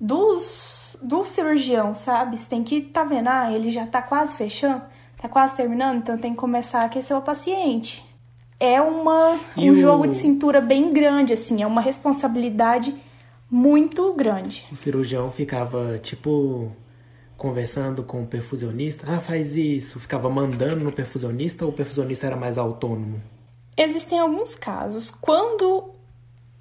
dos, 0.00 0.77
do 1.02 1.24
cirurgião, 1.24 1.94
sabe? 1.94 2.36
Você 2.36 2.48
tem 2.48 2.64
que 2.64 2.80
tá 2.80 3.04
vendo, 3.04 3.28
ah, 3.28 3.52
ele 3.52 3.70
já 3.70 3.86
tá 3.86 4.02
quase 4.02 4.36
fechando, 4.36 4.82
tá 5.16 5.28
quase 5.28 5.56
terminando, 5.56 5.98
então 5.98 6.18
tem 6.18 6.32
que 6.32 6.38
começar 6.38 6.80
a 6.80 6.84
aquecer 6.86 7.16
o 7.16 7.22
paciente. 7.22 8.04
É 8.60 8.80
uma, 8.80 9.38
um 9.56 9.70
o... 9.70 9.74
jogo 9.74 10.06
de 10.06 10.16
cintura 10.16 10.60
bem 10.60 10.92
grande, 10.92 11.32
assim, 11.32 11.62
é 11.62 11.66
uma 11.66 11.80
responsabilidade 11.80 12.94
muito 13.50 14.12
grande. 14.14 14.66
O 14.70 14.76
cirurgião 14.76 15.30
ficava, 15.30 15.98
tipo, 15.98 16.72
conversando 17.36 18.02
com 18.02 18.22
o 18.22 18.26
perfusionista, 18.26 19.06
ah, 19.08 19.20
faz 19.20 19.54
isso, 19.54 20.00
ficava 20.00 20.28
mandando 20.28 20.84
no 20.84 20.92
perfusionista 20.92 21.64
ou 21.64 21.70
o 21.70 21.74
perfusionista 21.74 22.26
era 22.26 22.36
mais 22.36 22.58
autônomo? 22.58 23.22
Existem 23.76 24.18
alguns 24.18 24.56
casos. 24.56 25.08
Quando, 25.20 25.92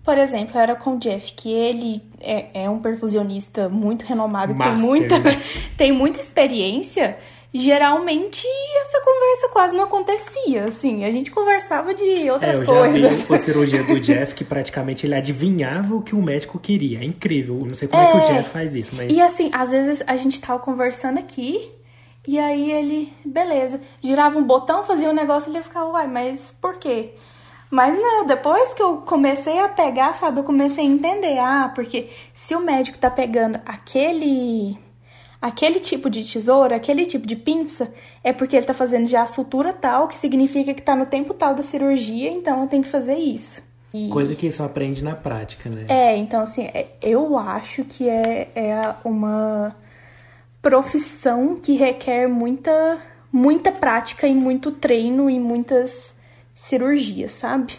por 0.07 0.17
exemplo, 0.17 0.57
era 0.57 0.73
com 0.73 0.95
o 0.95 0.97
Jeff, 0.97 1.33
que 1.33 1.51
ele 1.51 2.01
é, 2.21 2.63
é 2.63 2.69
um 2.69 2.79
perfusionista 2.79 3.67
muito 3.67 4.05
renomado, 4.05 4.55
Master, 4.55 4.77
tem, 4.77 4.87
muita, 4.87 5.19
né? 5.19 5.41
tem 5.77 5.91
muita 5.91 6.21
experiência, 6.21 7.17
geralmente 7.53 8.47
essa 8.83 9.01
conversa 9.01 9.49
quase 9.51 9.75
não 9.75 9.83
acontecia, 9.83 10.63
assim, 10.63 11.03
a 11.03 11.11
gente 11.11 11.29
conversava 11.29 11.93
de 11.93 12.31
outras 12.31 12.55
é, 12.55 12.61
eu 12.61 12.65
coisas. 12.65 13.01
Já 13.01 13.25
vi 13.25 13.35
a 13.35 13.37
cirurgia 13.37 13.83
do 13.83 13.99
Jeff 13.99 14.33
que 14.33 14.45
praticamente 14.45 15.05
ele 15.05 15.13
adivinhava 15.13 15.93
o 15.93 16.01
que 16.01 16.15
o 16.15 16.21
médico 16.21 16.57
queria, 16.57 16.99
é 16.99 17.03
incrível, 17.03 17.57
não 17.67 17.75
sei 17.75 17.89
como 17.89 18.01
é, 18.01 18.05
é 18.05 18.11
que 18.11 18.17
o 18.17 18.27
Jeff 18.27 18.49
faz 18.49 18.75
isso, 18.75 18.95
mas... 18.95 19.11
E 19.11 19.19
assim, 19.19 19.49
às 19.51 19.71
vezes 19.71 20.01
a 20.07 20.15
gente 20.15 20.39
tava 20.39 20.57
conversando 20.59 21.19
aqui, 21.19 21.69
e 22.25 22.39
aí 22.39 22.71
ele, 22.71 23.11
beleza, 23.25 23.81
girava 24.01 24.39
um 24.39 24.43
botão, 24.45 24.85
fazia 24.85 25.09
um 25.09 25.13
negócio, 25.13 25.51
e 25.51 25.57
ele 25.57 25.63
ficava, 25.63 25.89
uai, 25.89 26.07
mas 26.07 26.57
por 26.61 26.77
quê? 26.77 27.13
Mas 27.69 27.97
não, 27.97 28.25
depois 28.25 28.73
que 28.73 28.81
eu 28.81 28.97
comecei 28.97 29.59
a 29.59 29.67
pegar, 29.67 30.13
sabe, 30.13 30.39
eu 30.39 30.43
comecei 30.43 30.83
a 30.85 30.87
entender, 30.87 31.37
ah, 31.37 31.71
porque 31.75 32.09
se 32.33 32.55
o 32.55 32.61
médico 32.61 32.97
tá 32.97 33.09
pegando 33.09 33.59
aquele 33.65 34.77
aquele 35.39 35.79
tipo 35.79 36.09
de 36.09 36.23
tesoura, 36.23 36.75
aquele 36.75 37.05
tipo 37.05 37.27
de 37.27 37.35
pinça, 37.35 37.91
é 38.23 38.33
porque 38.33 38.55
ele 38.55 38.63
está 38.63 38.73
fazendo 38.73 39.07
já 39.07 39.21
a 39.21 39.27
sutura 39.27 39.71
tal, 39.71 40.07
que 40.07 40.17
significa 40.17 40.73
que 40.73 40.79
está 40.79 40.95
no 40.95 41.05
tempo 41.05 41.33
tal 41.33 41.53
da 41.53 41.61
cirurgia, 41.61 42.29
então 42.31 42.61
eu 42.61 42.67
tenho 42.67 42.83
que 42.83 42.89
fazer 42.89 43.15
isso. 43.15 43.61
E... 43.93 44.09
Coisa 44.09 44.35
que 44.35 44.51
só 44.51 44.65
aprende 44.65 45.03
na 45.03 45.15
prática, 45.15 45.69
né? 45.69 45.85
É, 45.87 46.17
então 46.17 46.41
assim, 46.41 46.63
é, 46.63 46.87
eu 47.01 47.37
acho 47.37 47.83
que 47.83 48.09
é, 48.09 48.49
é 48.55 48.95
uma 49.03 49.75
profissão 50.61 51.55
que 51.55 51.73
requer 51.73 52.27
muita, 52.27 52.97
muita 53.31 53.71
prática 53.71 54.27
e 54.27 54.33
muito 54.33 54.71
treino 54.71 55.29
e 55.29 55.39
muitas 55.39 56.13
cirurgias, 56.57 57.31
sabe? 57.31 57.77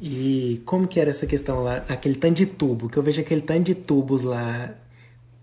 E 0.00 0.60
como 0.64 0.88
que 0.88 0.98
era 0.98 1.10
essa 1.10 1.26
questão 1.26 1.62
lá, 1.62 1.84
aquele 1.88 2.16
tanto 2.16 2.34
de 2.34 2.46
tubo, 2.46 2.88
que 2.88 2.96
eu 2.96 3.02
vejo 3.02 3.20
aquele 3.20 3.40
tanto 3.40 3.64
de 3.64 3.74
tubos 3.74 4.22
lá, 4.22 4.74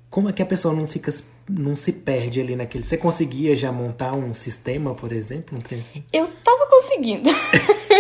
como 0.10 0.30
é 0.30 0.34
que 0.34 0.42
a 0.42 0.46
pessoa 0.46 0.74
não 0.74 0.86
fica, 0.86 1.14
não 1.50 1.76
se 1.76 1.94
perde 1.94 2.42
ali 2.42 2.56
naquele... 2.56 2.84
Você 2.84 2.98
conseguia 2.98 3.56
já 3.56 3.72
montar 3.72 4.14
um 4.14 4.34
sistema, 4.34 4.94
por 4.94 5.12
exemplo, 5.12 5.58
um 5.58 5.62
trem 5.62 5.80
assim? 5.80 6.04
Eu 6.12 6.28
tava 6.44 6.66
conseguindo. 6.68 7.30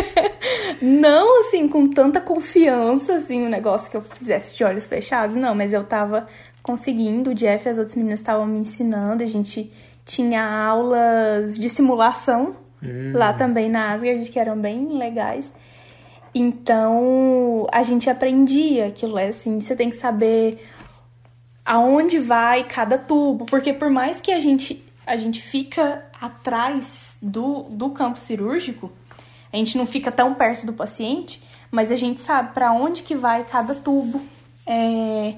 não, 0.81 1.41
assim, 1.41 1.67
com 1.67 1.87
tanta 1.87 2.19
confiança, 2.19 3.15
assim, 3.15 3.43
um 3.43 3.49
negócio 3.49 3.89
que 3.89 3.97
eu 3.97 4.01
fizesse 4.01 4.55
de 4.55 4.63
olhos 4.63 4.87
fechados, 4.87 5.35
não, 5.35 5.53
mas 5.53 5.73
eu 5.73 5.83
tava 5.83 6.27
conseguindo, 6.63 7.29
o 7.29 7.35
Jeff 7.35 7.67
e 7.67 7.69
as 7.69 7.77
outras 7.77 7.95
meninas 7.95 8.19
estavam 8.19 8.45
me 8.45 8.59
ensinando, 8.59 9.23
a 9.23 9.27
gente 9.27 9.71
tinha 10.05 10.43
aulas 10.43 11.57
de 11.57 11.69
simulação 11.69 12.66
hum. 12.87 13.11
lá 13.13 13.33
também 13.33 13.69
na 13.69 13.91
Asgard, 13.93 14.29
que 14.29 14.39
eram 14.39 14.57
bem 14.57 14.97
legais. 14.97 15.51
Então, 16.33 17.67
a 17.71 17.83
gente 17.83 18.09
aprendia 18.09 18.87
aquilo, 18.87 19.17
é 19.17 19.27
assim, 19.27 19.59
você 19.59 19.75
tem 19.75 19.89
que 19.89 19.95
saber 19.95 20.65
aonde 21.65 22.19
vai 22.19 22.63
cada 22.63 22.97
tubo, 22.97 23.45
porque 23.45 23.73
por 23.73 23.89
mais 23.89 24.21
que 24.21 24.31
a 24.31 24.39
gente 24.39 24.85
a 25.05 25.15
gente 25.15 25.41
fica 25.41 26.05
atrás 26.19 27.17
do, 27.21 27.63
do 27.69 27.91
campo 27.91 28.19
cirúrgico, 28.19 28.91
a 29.51 29.55
gente 29.55 29.77
não 29.77 29.85
fica 29.85 30.11
tão 30.11 30.33
perto 30.33 30.65
do 30.65 30.73
paciente, 30.73 31.41
mas 31.71 31.91
a 31.91 31.95
gente 31.95 32.19
sabe 32.19 32.53
para 32.53 32.73
onde 32.73 33.03
que 33.03 33.15
vai 33.15 33.45
cada 33.45 33.73
tubo, 33.73 34.21
é, 34.67 35.35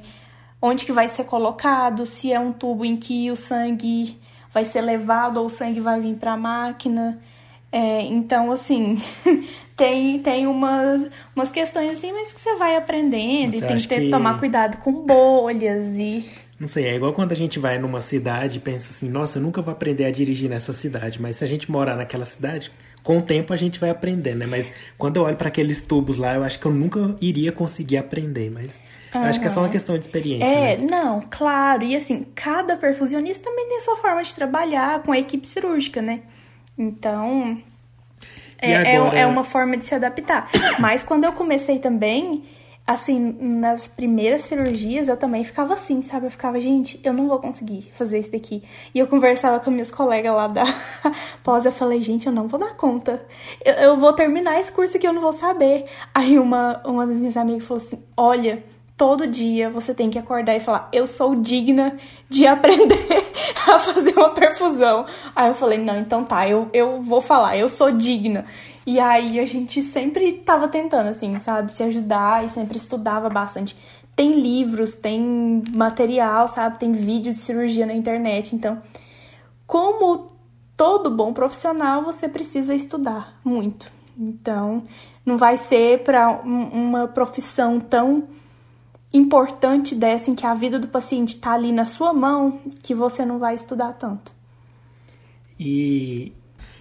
onde 0.59 0.85
que 0.85 0.91
vai 0.91 1.07
ser 1.07 1.23
colocado, 1.25 2.05
se 2.07 2.33
é 2.33 2.39
um 2.39 2.51
tubo 2.51 2.83
em 2.83 2.97
que 2.97 3.29
o 3.29 3.35
sangue 3.35 4.19
vai 4.51 4.65
ser 4.65 4.81
levado 4.81 5.37
ou 5.37 5.45
o 5.45 5.49
sangue 5.49 5.79
vai 5.79 6.01
vir 6.01 6.15
para 6.15 6.33
a 6.33 6.37
máquina. 6.37 7.21
É, 7.71 8.01
então, 8.01 8.51
assim, 8.51 9.01
tem, 9.77 10.19
tem 10.19 10.47
umas, 10.47 11.07
umas 11.35 11.51
questões 11.51 11.97
assim, 11.97 12.11
mas 12.11 12.33
que 12.33 12.41
você 12.41 12.55
vai 12.55 12.75
aprendendo 12.75 13.53
você 13.53 13.63
e 13.63 13.67
tem 13.67 13.77
que, 13.77 13.87
ter, 13.87 14.01
que 14.01 14.09
tomar 14.09 14.39
cuidado 14.39 14.77
com 14.77 14.91
bolhas 14.91 15.87
e. 15.97 16.29
Não 16.59 16.67
sei, 16.67 16.87
é 16.87 16.95
igual 16.95 17.13
quando 17.13 17.31
a 17.31 17.35
gente 17.35 17.57
vai 17.57 17.79
numa 17.79 18.01
cidade 18.01 18.57
e 18.57 18.59
pensa 18.59 18.89
assim, 18.89 19.07
nossa, 19.07 19.37
eu 19.37 19.43
nunca 19.43 19.61
vou 19.61 19.71
aprender 19.71 20.03
a 20.03 20.11
dirigir 20.11 20.49
nessa 20.49 20.73
cidade, 20.73 21.21
mas 21.21 21.37
se 21.37 21.43
a 21.45 21.47
gente 21.47 21.71
morar 21.71 21.95
naquela 21.95 22.25
cidade, 22.25 22.69
com 23.01 23.19
o 23.19 23.21
tempo 23.21 23.53
a 23.53 23.55
gente 23.55 23.79
vai 23.79 23.89
aprender, 23.89 24.35
né? 24.35 24.45
Mas 24.45 24.69
quando 24.97 25.17
eu 25.17 25.23
olho 25.23 25.37
para 25.37 25.47
aqueles 25.47 25.79
tubos 25.79 26.17
lá, 26.17 26.35
eu 26.35 26.43
acho 26.43 26.59
que 26.59 26.65
eu 26.65 26.73
nunca 26.73 27.15
iria 27.21 27.51
conseguir 27.53 27.95
aprender, 27.95 28.49
mas 28.51 28.81
uhum. 29.15 29.21
acho 29.21 29.39
que 29.39 29.47
é 29.47 29.49
só 29.49 29.61
uma 29.61 29.69
questão 29.69 29.97
de 29.97 30.05
experiência. 30.05 30.45
É, 30.45 30.75
né? 30.75 30.85
não, 30.85 31.21
claro. 31.29 31.83
E 31.83 31.95
assim, 31.95 32.25
cada 32.35 32.75
perfusionista 32.75 33.43
também 33.49 33.69
tem 33.69 33.79
sua 33.79 33.95
forma 33.95 34.21
de 34.21 34.35
trabalhar 34.35 35.01
com 35.03 35.13
a 35.13 35.19
equipe 35.19 35.47
cirúrgica, 35.47 36.01
né? 36.01 36.23
Então, 36.79 37.61
é, 38.61 38.71
é 38.71 38.95
é, 38.95 39.27
uma 39.27 39.43
forma 39.43 39.75
de 39.75 39.85
se 39.85 39.93
adaptar. 39.93 40.49
Mas 40.79 41.03
quando 41.03 41.25
eu 41.25 41.33
comecei 41.33 41.77
também, 41.79 42.43
assim, 42.87 43.37
nas 43.39 43.87
primeiras 43.87 44.43
cirurgias 44.43 45.07
eu 45.07 45.15
também 45.15 45.43
ficava 45.43 45.73
assim, 45.73 46.01
sabe? 46.01 46.27
Eu 46.27 46.31
ficava, 46.31 46.59
gente, 46.59 46.99
eu 47.03 47.13
não 47.13 47.27
vou 47.27 47.39
conseguir 47.39 47.91
fazer 47.93 48.19
isso 48.19 48.31
daqui. 48.31 48.63
E 48.93 48.99
eu 48.99 49.07
conversava 49.07 49.59
com 49.59 49.69
meus 49.69 49.91
colegas 49.91 50.33
lá 50.33 50.47
da 50.47 50.63
pós, 51.43 51.65
eu 51.65 51.71
falei, 51.71 52.01
gente, 52.01 52.27
eu 52.27 52.33
não 52.33 52.47
vou 52.47 52.59
dar 52.59 52.75
conta. 52.75 53.25
Eu, 53.63 53.73
eu 53.73 53.97
vou 53.97 54.13
terminar 54.13 54.59
esse 54.59 54.71
curso 54.71 54.97
aqui, 54.97 55.07
eu 55.07 55.13
não 55.13 55.21
vou 55.21 55.33
saber. 55.33 55.85
Aí 56.13 56.39
uma, 56.39 56.81
uma 56.85 57.05
das 57.05 57.17
minhas 57.17 57.37
amigas 57.37 57.65
falou 57.65 57.83
assim: 57.83 58.03
olha, 58.17 58.63
todo 58.99 59.25
dia 59.25 59.69
você 59.69 59.93
tem 59.93 60.09
que 60.09 60.19
acordar 60.19 60.57
e 60.57 60.59
falar, 60.59 60.89
eu 60.91 61.07
sou 61.07 61.33
digna 61.33 61.97
de 62.29 62.45
aprender 62.45 63.31
a 63.65 63.79
fazer 63.79 64.11
uma 64.11 64.31
perfusão. 64.31 65.05
Aí 65.33 65.47
eu 65.47 65.55
falei, 65.55 65.77
não, 65.77 65.97
então 65.97 66.25
tá, 66.25 66.49
eu, 66.49 66.69
eu 66.73 67.01
vou 67.01 67.21
falar, 67.21 67.55
eu 67.55 67.69
sou 67.69 67.91
digna. 67.91 68.45
E 68.85 68.99
aí 68.99 69.39
a 69.39 69.45
gente 69.45 69.81
sempre 69.81 70.33
tava 70.33 70.67
tentando, 70.67 71.07
assim, 71.07 71.37
sabe, 71.37 71.71
se 71.71 71.81
ajudar 71.83 72.43
e 72.43 72.49
sempre 72.49 72.77
estudava 72.77 73.29
bastante. 73.29 73.73
Tem 74.17 74.37
livros, 74.37 74.95
tem 74.95 75.63
material, 75.71 76.49
sabe, 76.49 76.77
tem 76.77 76.91
vídeo 76.91 77.31
de 77.31 77.39
cirurgia 77.39 77.85
na 77.85 77.93
internet. 77.93 78.53
Então, 78.53 78.81
como 79.65 80.33
todo 80.75 81.09
bom 81.09 81.31
profissional, 81.31 82.03
você 82.03 82.27
precisa 82.27 82.75
estudar 82.75 83.39
muito. 83.45 83.87
Então, 84.17 84.83
não 85.25 85.37
vai 85.37 85.55
ser 85.55 86.03
para 86.03 86.41
uma 86.43 87.07
profissão 87.07 87.79
tão 87.79 88.27
importante 89.13 89.95
dessa 89.95 90.29
em 90.29 90.35
que 90.35 90.45
a 90.45 90.53
vida 90.53 90.77
do 90.77 90.87
paciente 90.87 91.35
está 91.35 91.53
ali 91.53 91.71
na 91.71 91.85
sua 91.85 92.13
mão 92.13 92.59
que 92.81 92.93
você 92.93 93.25
não 93.25 93.39
vai 93.39 93.55
estudar 93.55 93.93
tanto. 93.93 94.31
E 95.59 96.31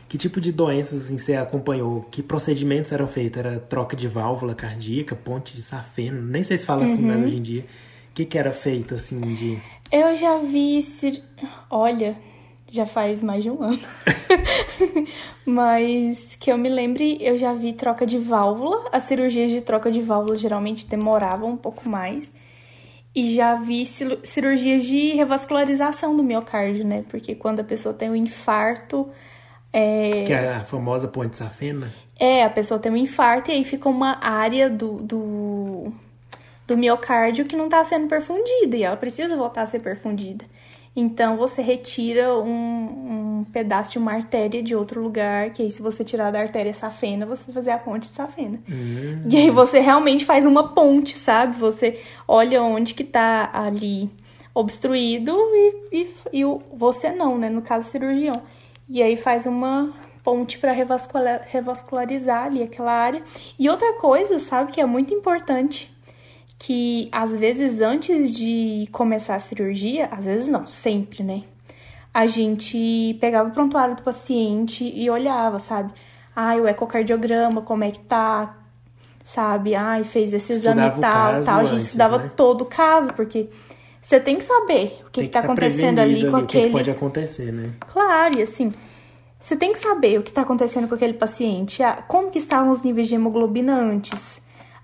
que 0.09 0.17
tipo 0.17 0.41
de 0.41 0.53
doenças 0.53 1.05
assim, 1.05 1.19
você 1.19 1.37
acompanhou? 1.37 2.03
Que 2.11 2.23
procedimentos 2.23 2.93
eram 2.93 3.07
feitos? 3.07 3.39
Era 3.39 3.59
troca 3.59 3.97
de 3.97 4.09
válvula 4.09 4.55
cardíaca, 4.55 5.15
ponte 5.15 5.55
de 5.55 5.63
safena? 5.63 6.21
Nem 6.21 6.43
sei 6.43 6.57
se 6.57 6.65
fala 6.65 6.85
uhum. 6.85 6.93
assim 6.93 7.03
mais 7.03 7.23
hoje 7.23 7.37
em 7.37 7.43
dia. 7.43 7.63
O 8.11 8.15
que, 8.15 8.25
que 8.25 8.39
era 8.39 8.53
feito 8.53 8.95
assim 8.95 9.21
de. 9.21 9.59
Eu 9.93 10.15
já 10.15 10.39
vi. 10.39 10.81
Olha, 11.71 12.17
já 12.71 12.85
faz 12.85 13.23
mais 13.23 13.43
de 13.43 13.51
um 13.51 13.63
ano. 13.63 13.81
Mas 15.45 16.37
que 16.37 16.53
eu 16.53 16.59
me 16.59 16.69
lembre, 16.69 17.19
eu 17.21 17.39
já 17.39 17.55
vi 17.55 17.73
troca 17.73 18.07
de 18.07 18.19
válvula. 18.19 18.89
As 18.93 19.05
cirurgias 19.05 19.51
de 19.51 19.61
troca 19.61 19.91
de 19.91 20.03
válvula 20.03 20.37
geralmente 20.37 20.87
demoravam 20.87 21.51
um 21.51 21.57
pouco 21.57 21.89
mais. 21.89 22.33
E 23.15 23.35
já 23.35 23.55
vi 23.55 23.87
cirurgias 24.23 24.85
de 24.85 25.13
revascularização 25.15 26.15
do 26.15 26.23
miocárdio, 26.23 26.85
né? 26.85 27.05
Porque 27.09 27.35
quando 27.35 27.61
a 27.61 27.65
pessoa 27.65 27.95
tem 27.95 28.11
um 28.11 28.17
infarto. 28.17 29.09
É... 29.73 30.25
Que 30.25 30.33
é 30.33 30.55
a 30.55 30.65
famosa 30.65 31.09
ponte 31.09 31.37
safena? 31.37 31.93
É, 32.21 32.45
a 32.45 32.51
pessoa 32.51 32.79
tem 32.79 32.93
um 32.93 32.97
infarto 32.97 33.51
e 33.51 33.55
aí 33.55 33.65
fica 33.65 33.89
uma 33.89 34.19
área 34.21 34.69
do, 34.69 34.95
do, 35.01 35.93
do 36.67 36.77
miocárdio 36.77 37.45
que 37.45 37.57
não 37.57 37.67
está 37.67 37.83
sendo 37.85 38.09
perfundida 38.09 38.77
e 38.77 38.83
ela 38.83 38.97
precisa 38.97 39.37
voltar 39.37 39.63
a 39.63 39.67
ser 39.67 39.81
perfundida. 39.81 40.45
Então 40.99 41.37
você 41.37 41.63
retira 41.63 42.35
um, 42.35 43.39
um, 43.41 43.47
pedaço 43.53 43.93
de 43.93 43.99
uma 43.99 44.13
artéria 44.13 44.61
de 44.61 44.75
outro 44.75 45.01
lugar, 45.01 45.51
que 45.51 45.63
aí 45.63 45.71
se 45.71 45.81
você 45.81 46.03
tirar 46.03 46.33
da 46.33 46.41
artéria 46.41 46.75
safena, 46.75 47.25
você 47.25 47.45
vai 47.45 47.55
fazer 47.55 47.71
a 47.71 47.79
ponte 47.79 48.09
de 48.09 48.17
safena. 48.17 48.59
Uhum. 48.69 49.23
E 49.31 49.37
aí 49.37 49.49
você 49.49 49.79
realmente 49.79 50.25
faz 50.25 50.45
uma 50.45 50.75
ponte, 50.75 51.17
sabe? 51.17 51.57
Você 51.57 52.01
olha 52.27 52.61
onde 52.65 52.95
que 52.95 53.05
tá 53.05 53.49
ali 53.53 54.11
obstruído 54.53 55.33
e, 55.55 55.77
e, 55.93 56.15
e 56.33 56.45
você 56.73 57.13
não, 57.13 57.39
né? 57.39 57.49
No 57.49 57.63
caso, 57.63 57.89
cirurgião. 57.89 58.35
E 58.89 59.01
aí 59.01 59.17
faz 59.17 59.47
uma 59.47 59.93
ponte 60.25 60.59
para 60.59 60.73
revascular, 60.73 61.43
revascularizar 61.47 62.47
ali 62.47 62.65
aquela 62.65 62.93
área. 62.93 63.23
E 63.57 63.71
outra 63.71 63.93
coisa, 63.95 64.41
sabe, 64.41 64.73
que 64.73 64.81
é 64.81 64.87
muito 64.87 65.15
importante 65.15 65.97
que 66.59 67.09
às 67.13 67.31
vezes 67.31 67.81
antes 67.81 68.35
de 68.35 68.89
começar 68.91 69.37
a 69.37 69.41
cirurgia, 69.41 70.09
às 70.11 70.25
vezes 70.25 70.49
não, 70.49 70.67
sempre, 70.67 71.23
né? 71.23 71.45
A 72.13 72.27
gente 72.27 73.17
pegava 73.21 73.49
o 73.49 73.53
prontuário 73.53 73.95
do 73.95 74.03
paciente 74.03 74.85
e 74.85 75.09
olhava, 75.09 75.59
sabe? 75.59 75.93
Ai, 76.35 76.61
o 76.61 76.67
ecocardiograma, 76.67 77.63
como 77.63 77.85
é 77.85 77.91
que 77.91 78.01
tá? 78.01 78.57
Sabe? 79.23 79.75
Ai, 79.75 80.03
fez 80.03 80.33
esse 80.33 80.53
exame 80.53 80.87
e 80.87 81.01
tal, 81.01 81.43
tal. 81.43 81.61
A 81.61 81.65
gente 81.65 81.75
antes, 81.75 81.87
estudava 81.87 82.19
né? 82.19 82.31
todo 82.35 82.63
o 82.63 82.67
caso, 82.67 83.13
porque 83.13 83.49
você 84.01 84.19
tem 84.19 84.37
que 84.37 84.45
saber 84.45 85.01
o 85.07 85.11
que, 85.11 85.21
está 85.21 85.41
tá 85.41 85.47
acontecendo 85.47 86.01
ali 86.01 86.29
com 86.29 86.37
ali, 86.37 86.45
aquele. 86.45 86.65
O 86.65 86.69
que 86.69 86.77
pode 86.77 86.91
acontecer, 86.91 87.53
né? 87.53 87.73
Claro, 87.93 88.39
e 88.39 88.43
assim, 88.43 88.73
você 89.39 89.55
tem 89.55 89.73
que 89.73 89.79
saber 89.79 90.19
o 90.19 90.23
que 90.23 90.31
está 90.31 90.43
acontecendo 90.43 90.89
com 90.89 90.95
aquele 90.95 91.15
paciente, 91.15 91.83
ah, 91.83 92.03
como 92.09 92.31
que 92.31 92.39
estavam 92.39 92.71
os 92.71 92.83
níveis 92.83 93.07
de 93.07 93.15
hemoglobina 93.15 93.79
antes 93.79 94.41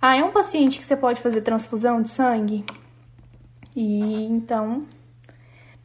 ah, 0.06 0.16
é 0.16 0.22
um 0.22 0.32
paciente 0.32 0.78
que 0.78 0.84
você 0.84 0.94
pode 0.94 1.18
fazer 1.22 1.40
transfusão 1.40 2.02
de 2.02 2.10
sangue? 2.10 2.62
E 3.74 4.26
então, 4.26 4.84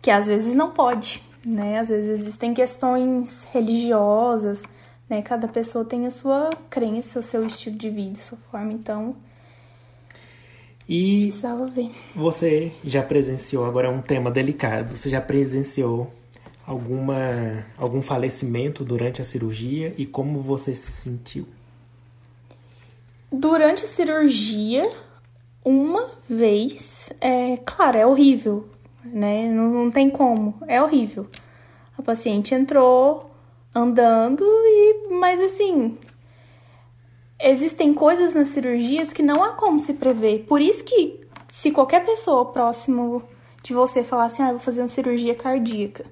que 0.02 0.12
às 0.12 0.28
vezes 0.28 0.54
não 0.54 0.72
pode, 0.72 1.24
né? 1.46 1.80
Às 1.80 1.88
vezes 1.88 2.20
existem 2.20 2.54
questões 2.54 3.46
religiosas, 3.46 4.62
né? 5.10 5.22
Cada 5.22 5.48
pessoa 5.48 5.86
tem 5.86 6.06
a 6.06 6.12
sua 6.12 6.50
crença, 6.70 7.20
o 7.20 7.24
seu 7.24 7.48
estilo 7.48 7.78
de 7.78 7.90
vida, 7.90 8.20
a 8.20 8.22
sua 8.22 8.38
forma, 8.52 8.74
então 8.74 9.16
e 10.90 11.28
precisava 11.28 11.68
ver. 11.68 11.92
Você 12.14 12.74
já 12.84 13.02
presenciou, 13.02 13.64
agora 13.64 13.88
é 13.88 13.92
um 13.92 14.02
tema 14.02 14.30
delicado, 14.30 14.98
você 14.98 15.10
já 15.10 15.22
presenciou 15.22 16.12
alguma 16.68 17.64
algum 17.78 18.02
falecimento 18.02 18.84
durante 18.84 19.22
a 19.22 19.26
cirurgia 19.26 19.94
e 19.98 20.06
como 20.06 20.42
você 20.42 20.76
se 20.76 20.92
sentiu? 20.92 21.48
Durante 23.32 23.86
a 23.86 23.88
cirurgia, 23.88 24.90
uma 25.64 26.10
vez, 26.28 27.10
é 27.22 27.58
claro, 27.58 27.98
é 27.98 28.06
horrível, 28.06 28.68
né? 29.04 29.52
Não, 29.52 29.70
não 29.70 29.92
tem 29.92 30.10
como, 30.10 30.56
é 30.68 30.82
horrível. 30.82 31.28
A 31.98 32.02
paciente 32.02 32.56
entrou 32.56 33.30
andando 33.74 34.44
e, 34.44 35.10
mas 35.12 35.40
assim, 35.40 35.98
existem 37.40 37.94
coisas 37.94 38.34
nas 38.34 38.48
cirurgias 38.48 39.14
que 39.14 39.22
não 39.22 39.44
há 39.44 39.54
como 39.54 39.80
se 39.80 39.94
prever. 39.94 40.46
Por 40.48 40.60
isso 40.60 40.84
que 40.84 41.22
se 41.52 41.72
qualquer 41.72 42.06
pessoa 42.06 42.46
próximo 42.52 43.24
de 43.62 43.74
você 43.74 44.04
falar 44.04 44.26
assim, 44.26 44.42
ah, 44.42 44.52
vou 44.52 44.60
fazer 44.60 44.82
uma 44.82 44.88
cirurgia 44.88 45.36
cardíaca, 45.36 46.06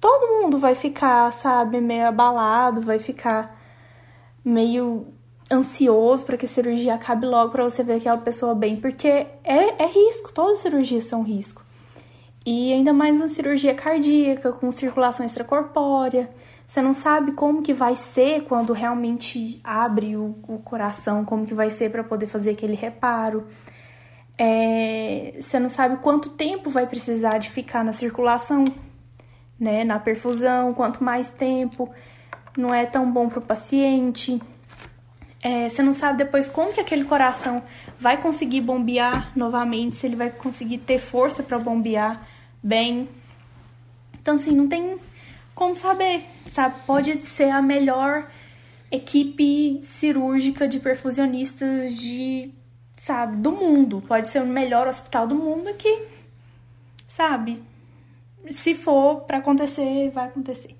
todo 0.00 0.42
mundo 0.42 0.58
vai 0.58 0.74
ficar, 0.74 1.32
sabe, 1.32 1.80
meio 1.80 2.08
abalado, 2.08 2.80
vai 2.80 2.98
ficar 2.98 3.58
meio 4.44 5.06
ansioso 5.50 6.24
para 6.24 6.36
que 6.36 6.46
a 6.46 6.48
cirurgia 6.48 6.94
acabe 6.94 7.26
logo 7.26 7.50
para 7.50 7.64
você 7.64 7.82
ver 7.82 7.94
aquela 7.94 8.18
pessoa 8.18 8.54
bem, 8.54 8.76
porque 8.76 9.08
é, 9.08 9.82
é 9.82 9.86
risco, 9.86 10.32
todas 10.32 10.58
as 10.58 10.58
cirurgias 10.60 11.04
são 11.04 11.22
risco. 11.22 11.62
E 12.44 12.72
ainda 12.72 12.92
mais 12.92 13.18
uma 13.18 13.28
cirurgia 13.28 13.74
cardíaca 13.74 14.52
com 14.52 14.70
circulação 14.72 15.24
extracorpórea. 15.26 16.30
Você 16.66 16.82
não 16.82 16.94
sabe 16.94 17.32
como 17.32 17.62
que 17.62 17.72
vai 17.72 17.96
ser 17.96 18.44
quando 18.44 18.72
realmente 18.72 19.60
abre 19.64 20.16
o, 20.16 20.34
o 20.46 20.58
coração, 20.58 21.24
como 21.24 21.46
que 21.46 21.54
vai 21.54 21.70
ser 21.70 21.90
para 21.90 22.04
poder 22.04 22.26
fazer 22.26 22.50
aquele 22.50 22.74
reparo. 22.74 23.46
É, 24.36 25.34
você 25.40 25.58
não 25.58 25.68
sabe 25.68 25.96
quanto 25.96 26.30
tempo 26.30 26.70
vai 26.70 26.86
precisar 26.86 27.38
de 27.38 27.50
ficar 27.50 27.84
na 27.84 27.92
circulação, 27.92 28.64
né, 29.58 29.82
na 29.82 29.98
perfusão, 29.98 30.72
quanto 30.72 31.02
mais 31.02 31.30
tempo 31.30 31.90
não 32.56 32.72
é 32.72 32.86
tão 32.86 33.10
bom 33.10 33.28
para 33.28 33.38
o 33.38 33.42
paciente. 33.42 34.40
É, 35.40 35.68
você 35.68 35.82
não 35.82 35.92
sabe 35.92 36.18
depois 36.18 36.48
como 36.48 36.72
que 36.72 36.80
aquele 36.80 37.04
coração 37.04 37.62
vai 37.98 38.20
conseguir 38.20 38.60
bombear 38.60 39.32
novamente, 39.36 39.96
se 39.96 40.06
ele 40.06 40.16
vai 40.16 40.30
conseguir 40.30 40.78
ter 40.78 40.98
força 40.98 41.42
para 41.42 41.58
bombear 41.58 42.26
bem. 42.62 43.08
Então, 44.20 44.34
assim, 44.34 44.50
não 44.50 44.68
tem 44.68 44.98
como 45.54 45.76
saber, 45.76 46.24
sabe? 46.50 46.74
Pode 46.84 47.24
ser 47.24 47.50
a 47.50 47.62
melhor 47.62 48.28
equipe 48.90 49.78
cirúrgica 49.82 50.66
de 50.66 50.80
perfusionistas 50.80 51.94
de, 51.94 52.52
sabe, 52.96 53.36
do 53.36 53.52
mundo. 53.52 54.02
Pode 54.06 54.28
ser 54.28 54.42
o 54.42 54.46
melhor 54.46 54.88
hospital 54.88 55.26
do 55.26 55.36
mundo 55.36 55.72
que, 55.74 56.02
sabe, 57.06 57.62
se 58.50 58.74
for 58.74 59.20
para 59.20 59.38
acontecer, 59.38 60.10
vai 60.10 60.26
acontecer. 60.26 60.76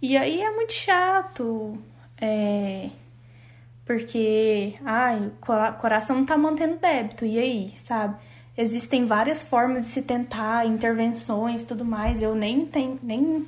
E 0.00 0.16
aí 0.16 0.40
é 0.40 0.50
muito 0.52 0.72
chato. 0.72 1.78
É 2.18 2.88
porque, 3.90 4.74
ai, 4.84 5.18
o 5.18 5.72
coração 5.80 6.14
não 6.14 6.24
tá 6.24 6.38
mantendo 6.38 6.76
débito, 6.76 7.26
e 7.26 7.36
aí, 7.36 7.72
sabe? 7.74 8.14
Existem 8.56 9.04
várias 9.04 9.42
formas 9.42 9.82
de 9.82 9.88
se 9.88 10.02
tentar, 10.02 10.64
intervenções 10.64 11.64
tudo 11.64 11.84
mais. 11.84 12.22
Eu 12.22 12.32
nem 12.32 12.64
tenho, 12.64 13.00
nem 13.02 13.44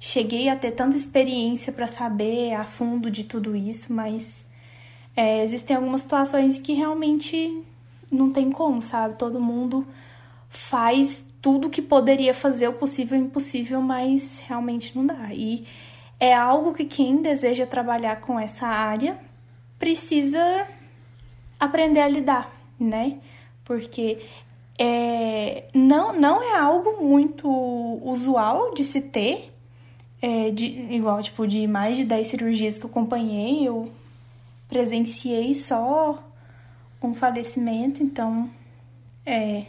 cheguei 0.00 0.48
a 0.48 0.56
ter 0.56 0.70
tanta 0.70 0.96
experiência 0.96 1.70
para 1.74 1.86
saber 1.86 2.54
a 2.54 2.64
fundo 2.64 3.10
de 3.10 3.24
tudo 3.24 3.54
isso, 3.54 3.92
mas 3.92 4.46
é, 5.14 5.44
existem 5.44 5.76
algumas 5.76 6.00
situações 6.00 6.56
que 6.56 6.72
realmente 6.72 7.62
não 8.10 8.32
tem 8.32 8.50
como, 8.50 8.80
sabe? 8.80 9.16
Todo 9.18 9.38
mundo 9.38 9.86
faz 10.48 11.22
tudo 11.42 11.68
que 11.68 11.82
poderia 11.82 12.32
fazer 12.32 12.66
o 12.68 12.72
possível 12.72 13.18
e 13.18 13.20
o 13.20 13.24
impossível, 13.26 13.82
mas 13.82 14.42
realmente 14.48 14.96
não 14.96 15.04
dá. 15.04 15.34
E 15.34 15.66
é 16.18 16.32
algo 16.32 16.72
que 16.72 16.86
quem 16.86 17.20
deseja 17.20 17.66
trabalhar 17.66 18.22
com 18.22 18.40
essa 18.40 18.66
área 18.66 19.25
precisa 19.78 20.66
aprender 21.58 22.00
a 22.00 22.08
lidar, 22.08 22.52
né? 22.78 23.18
Porque 23.64 24.24
é, 24.78 25.64
não, 25.74 26.18
não 26.18 26.42
é 26.42 26.58
algo 26.58 27.02
muito 27.02 27.48
usual 28.02 28.74
de 28.74 28.84
se 28.84 29.00
ter, 29.00 29.52
é, 30.20 30.50
de, 30.50 30.66
igual, 30.92 31.22
tipo, 31.22 31.46
de 31.46 31.66
mais 31.66 31.96
de 31.96 32.04
10 32.04 32.28
cirurgias 32.28 32.78
que 32.78 32.84
eu 32.84 32.90
acompanhei, 32.90 33.66
eu 33.66 33.90
presenciei 34.68 35.54
só 35.54 36.22
um 37.02 37.14
falecimento, 37.14 38.02
então, 38.02 38.50
é, 39.24 39.66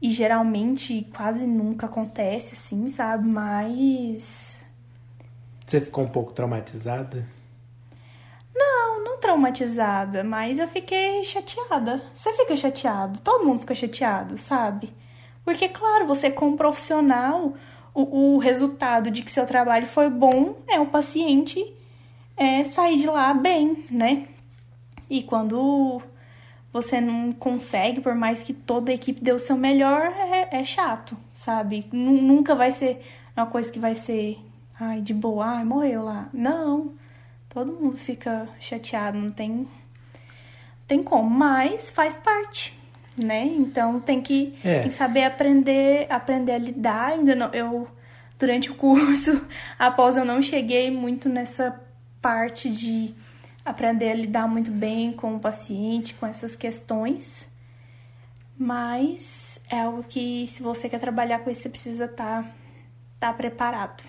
e 0.00 0.10
geralmente 0.10 1.06
quase 1.14 1.46
nunca 1.46 1.86
acontece 1.86 2.54
assim, 2.54 2.88
sabe? 2.88 3.28
Mas. 3.28 4.58
Você 5.66 5.80
ficou 5.80 6.04
um 6.04 6.08
pouco 6.08 6.32
traumatizada? 6.32 7.26
Traumatizada, 9.20 10.24
mas 10.24 10.58
eu 10.58 10.66
fiquei 10.66 11.22
chateada. 11.22 12.02
Você 12.14 12.32
fica 12.32 12.56
chateado, 12.56 13.20
todo 13.20 13.44
mundo 13.44 13.60
fica 13.60 13.74
chateado, 13.74 14.36
sabe? 14.38 14.92
Porque, 15.44 15.68
claro, 15.68 16.06
você 16.06 16.30
como 16.30 16.56
profissional, 16.56 17.54
o, 17.94 18.34
o 18.34 18.38
resultado 18.38 19.10
de 19.10 19.22
que 19.22 19.30
seu 19.30 19.46
trabalho 19.46 19.86
foi 19.86 20.10
bom 20.10 20.56
é 20.68 20.80
o 20.80 20.86
paciente 20.86 21.64
é, 22.36 22.64
sair 22.64 22.96
de 22.96 23.06
lá 23.06 23.32
bem, 23.32 23.84
né? 23.90 24.26
E 25.08 25.22
quando 25.22 26.00
você 26.72 27.00
não 27.00 27.32
consegue, 27.32 28.00
por 28.00 28.14
mais 28.14 28.42
que 28.42 28.52
toda 28.52 28.90
a 28.90 28.94
equipe 28.94 29.22
dê 29.22 29.32
o 29.32 29.40
seu 29.40 29.56
melhor, 29.56 30.06
é, 30.06 30.60
é 30.60 30.64
chato, 30.64 31.16
sabe? 31.32 31.86
Nunca 31.92 32.54
vai 32.54 32.70
ser 32.70 33.04
uma 33.36 33.46
coisa 33.46 33.70
que 33.70 33.78
vai 33.78 33.94
ser, 33.94 34.38
ai, 34.78 35.00
de 35.00 35.14
boa, 35.14 35.46
ai, 35.46 35.64
morreu 35.64 36.04
lá. 36.04 36.28
Não 36.32 37.00
todo 37.50 37.72
mundo 37.72 37.96
fica 37.96 38.48
chateado, 38.58 39.18
não 39.18 39.30
tem, 39.30 39.68
tem 40.86 41.02
como, 41.02 41.28
mas 41.28 41.90
faz 41.90 42.16
parte, 42.16 42.78
né? 43.16 43.44
Então 43.44 44.00
tem 44.00 44.22
que, 44.22 44.56
é. 44.64 44.80
tem 44.80 44.88
que 44.88 44.94
saber 44.94 45.24
aprender, 45.24 46.06
aprender 46.08 46.52
a 46.52 46.58
lidar. 46.58 47.12
Ainda 47.12 47.34
não, 47.34 47.52
eu 47.52 47.88
durante 48.38 48.70
o 48.70 48.74
curso, 48.74 49.44
após 49.78 50.16
eu 50.16 50.24
não 50.24 50.40
cheguei 50.40 50.90
muito 50.90 51.28
nessa 51.28 51.78
parte 52.22 52.70
de 52.70 53.14
aprender 53.64 54.10
a 54.10 54.14
lidar 54.14 54.48
muito 54.48 54.70
bem 54.70 55.12
com 55.12 55.36
o 55.36 55.40
paciente, 55.40 56.14
com 56.14 56.26
essas 56.26 56.56
questões. 56.56 57.48
Mas 58.56 59.58
é 59.68 59.80
algo 59.80 60.04
que 60.04 60.46
se 60.46 60.62
você 60.62 60.88
quer 60.88 61.00
trabalhar 61.00 61.40
com 61.40 61.50
isso, 61.50 61.62
você 61.62 61.68
precisa 61.68 62.04
estar 62.04 62.42
tá, 62.42 62.48
tá 63.18 63.32
preparado. 63.32 64.02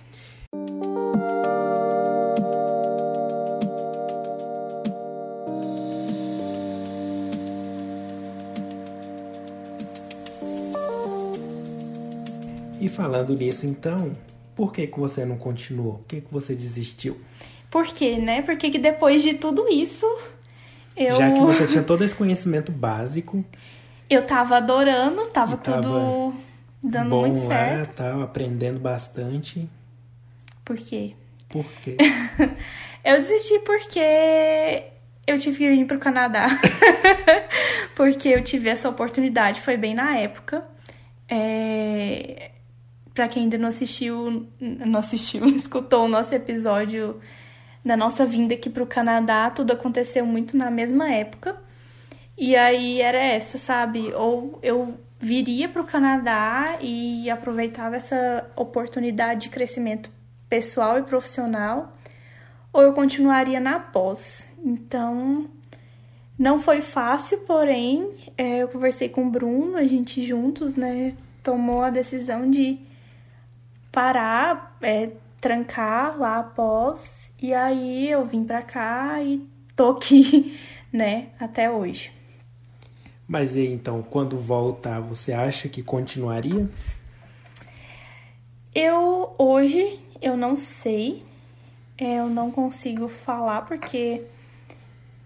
E 12.82 12.90
falando 12.90 13.36
nisso, 13.36 13.68
então, 13.68 14.12
por 14.56 14.74
que, 14.74 14.88
que 14.88 15.00
você 15.00 15.24
não 15.24 15.38
continuou? 15.38 16.00
Por 16.00 16.08
que, 16.08 16.22
que 16.22 16.34
você 16.34 16.56
desistiu? 16.56 17.22
Por 17.70 17.86
quê, 17.86 18.18
né? 18.18 18.42
Porque 18.42 18.72
que 18.72 18.80
depois 18.80 19.22
de 19.22 19.36
tudo 19.36 19.70
isso, 19.70 20.04
eu... 20.98 21.16
Já 21.16 21.32
que 21.32 21.40
você 21.42 21.68
tinha 21.70 21.84
todo 21.84 22.04
esse 22.04 22.16
conhecimento 22.16 22.72
básico... 22.72 23.46
Eu 24.10 24.26
tava 24.26 24.58
adorando, 24.58 25.28
tava, 25.28 25.58
tava 25.58 25.82
tudo 25.82 26.34
dando 26.84 27.10
bom 27.12 27.22
muito 27.22 27.48
certo. 27.48 28.02
Lá, 28.02 28.10
tava 28.10 28.24
aprendendo 28.24 28.80
bastante. 28.80 29.70
Por 30.66 30.76
quê? 30.76 31.14
Por 31.48 31.66
quê? 31.84 31.98
eu 33.06 33.18
desisti 33.20 33.60
porque 33.60 34.84
eu 35.28 35.38
tive 35.40 35.58
que 35.60 35.70
vir 35.70 35.86
pro 35.86 36.00
Canadá. 36.00 36.48
porque 37.96 38.28
eu 38.28 38.44
tive 38.44 38.70
essa 38.70 38.90
oportunidade, 38.90 39.62
foi 39.62 39.78
bem 39.78 39.94
na 39.94 40.18
época. 40.18 40.66
É 41.30 42.52
para 43.14 43.28
quem 43.28 43.44
ainda 43.44 43.58
não 43.58 43.68
assistiu, 43.68 44.48
não 44.60 45.00
assistiu, 45.00 45.42
não 45.42 45.50
escutou 45.56 46.06
o 46.06 46.10
nosso 46.10 46.34
episódio 46.34 47.20
da 47.84 47.98
nossa 47.98 48.26
vinda 48.26 48.54
aqui 48.54 48.70
pro 48.70 48.86
Canadá, 48.86 49.50
tudo 49.50 49.74
aconteceu 49.74 50.26
muito 50.26 50.56
na 50.56 50.70
mesma 50.70 51.12
época. 51.12 51.58
E 52.38 52.56
aí 52.56 53.02
era 53.02 53.18
essa, 53.18 53.58
sabe? 53.58 54.14
Ou 54.14 54.60
eu 54.62 54.98
viria 55.20 55.70
pro 55.70 55.84
Canadá 55.84 56.78
e 56.82 57.30
aproveitava 57.30 57.96
essa 57.96 58.50
oportunidade 58.56 59.42
de 59.42 59.50
crescimento 59.50 60.10
pessoal 60.50 61.00
e 61.00 61.04
profissional, 61.04 61.96
ou 62.74 62.82
eu 62.82 62.94
continuaria 62.94 63.60
na 63.60 63.80
pós. 63.80 64.48
Então, 64.64 65.50
não 66.38 66.58
foi 66.58 66.82
fácil, 66.82 67.40
porém, 67.42 68.10
é, 68.38 68.64
eu 68.64 68.68
conversei 68.68 69.10
com 69.10 69.28
o 69.28 69.30
Bruno, 69.30 69.78
a 69.78 69.84
gente 69.84 70.24
juntos, 70.24 70.76
né, 70.76 71.16
tomou 71.44 71.84
a 71.84 71.90
decisão 71.90 72.50
de 72.50 72.80
parar, 73.92 74.78
é, 74.82 75.10
trancar 75.40 76.18
lá 76.18 76.40
após. 76.40 77.30
E 77.42 77.54
aí 77.54 78.10
eu 78.10 78.26
vim 78.26 78.44
pra 78.44 78.62
cá 78.62 79.22
e 79.22 79.48
tô 79.76 79.92
aqui, 79.92 80.60
né, 80.92 81.30
até 81.40 81.70
hoje. 81.70 82.12
Mas 83.28 83.56
e 83.56 83.66
então, 83.66 84.04
quando 84.04 84.38
voltar, 84.38 85.00
você 85.00 85.32
acha 85.34 85.70
que 85.70 85.82
continuaria? 85.82 86.70
Eu 88.74 89.34
hoje 89.38 90.00
eu 90.22 90.38
não 90.38 90.56
sei, 90.56 91.24
é, 91.98 92.20
eu 92.20 92.30
não 92.30 92.52
consigo 92.52 93.08
falar 93.08 93.64
porque 93.64 94.22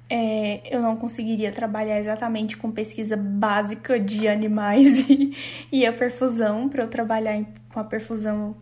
é, 0.09 0.61
eu 0.73 0.81
não 0.81 0.95
conseguiria 0.95 1.51
trabalhar 1.51 1.99
exatamente 1.99 2.55
com 2.55 2.71
pesquisa 2.71 3.17
básica 3.17 3.99
de 3.99 4.27
animais 4.27 4.99
e, 5.09 5.35
e 5.71 5.85
a 5.85 5.91
perfusão. 5.91 6.69
Para 6.69 6.83
eu 6.83 6.87
trabalhar 6.87 7.35
em, 7.35 7.47
com 7.75 7.81
a 7.81 7.83
perfusão, 7.83 8.55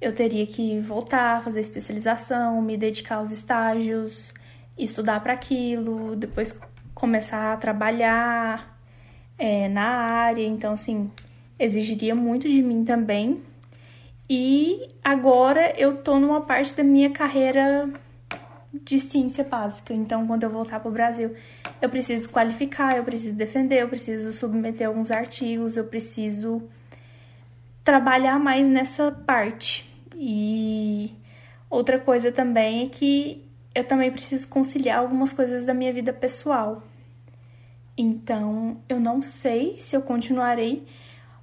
eu 0.00 0.12
teria 0.12 0.44
que 0.44 0.80
voltar, 0.80 1.44
fazer 1.44 1.60
especialização, 1.60 2.60
me 2.60 2.76
dedicar 2.76 3.16
aos 3.16 3.30
estágios, 3.30 4.34
estudar 4.76 5.20
para 5.20 5.34
aquilo, 5.34 6.16
depois 6.16 6.58
começar 6.92 7.52
a 7.52 7.56
trabalhar 7.56 8.76
é, 9.38 9.68
na 9.68 9.86
área. 9.86 10.44
Então, 10.44 10.72
assim, 10.72 11.08
exigiria 11.58 12.12
muito 12.12 12.48
de 12.48 12.60
mim 12.60 12.84
também. 12.84 13.40
E 14.28 14.88
agora 15.04 15.72
eu 15.78 15.98
tô 15.98 16.18
numa 16.18 16.40
parte 16.40 16.74
da 16.74 16.82
minha 16.82 17.10
carreira 17.10 17.88
de 18.72 18.98
ciência 18.98 19.44
básica. 19.44 19.94
Então, 19.94 20.26
quando 20.26 20.42
eu 20.42 20.50
voltar 20.50 20.80
para 20.80 20.88
o 20.88 20.92
Brasil, 20.92 21.36
eu 21.80 21.88
preciso 21.88 22.28
qualificar, 22.30 22.96
eu 22.96 23.04
preciso 23.04 23.36
defender, 23.36 23.82
eu 23.82 23.88
preciso 23.88 24.32
submeter 24.32 24.88
alguns 24.88 25.12
artigos, 25.12 25.76
eu 25.76 25.84
preciso 25.84 26.68
trabalhar 27.84 28.38
mais 28.38 28.68
nessa 28.68 29.10
parte. 29.10 29.88
E 30.14 31.12
outra 31.68 31.98
coisa 31.98 32.30
também 32.30 32.86
é 32.86 32.88
que 32.88 33.44
eu 33.74 33.84
também 33.84 34.10
preciso 34.10 34.48
conciliar 34.48 34.98
algumas 34.98 35.32
coisas 35.32 35.64
da 35.64 35.72
minha 35.72 35.92
vida 35.92 36.12
pessoal. 36.12 36.82
Então, 37.96 38.78
eu 38.88 38.98
não 38.98 39.22
sei 39.22 39.76
se 39.78 39.96
eu 39.96 40.02
continuarei, 40.02 40.86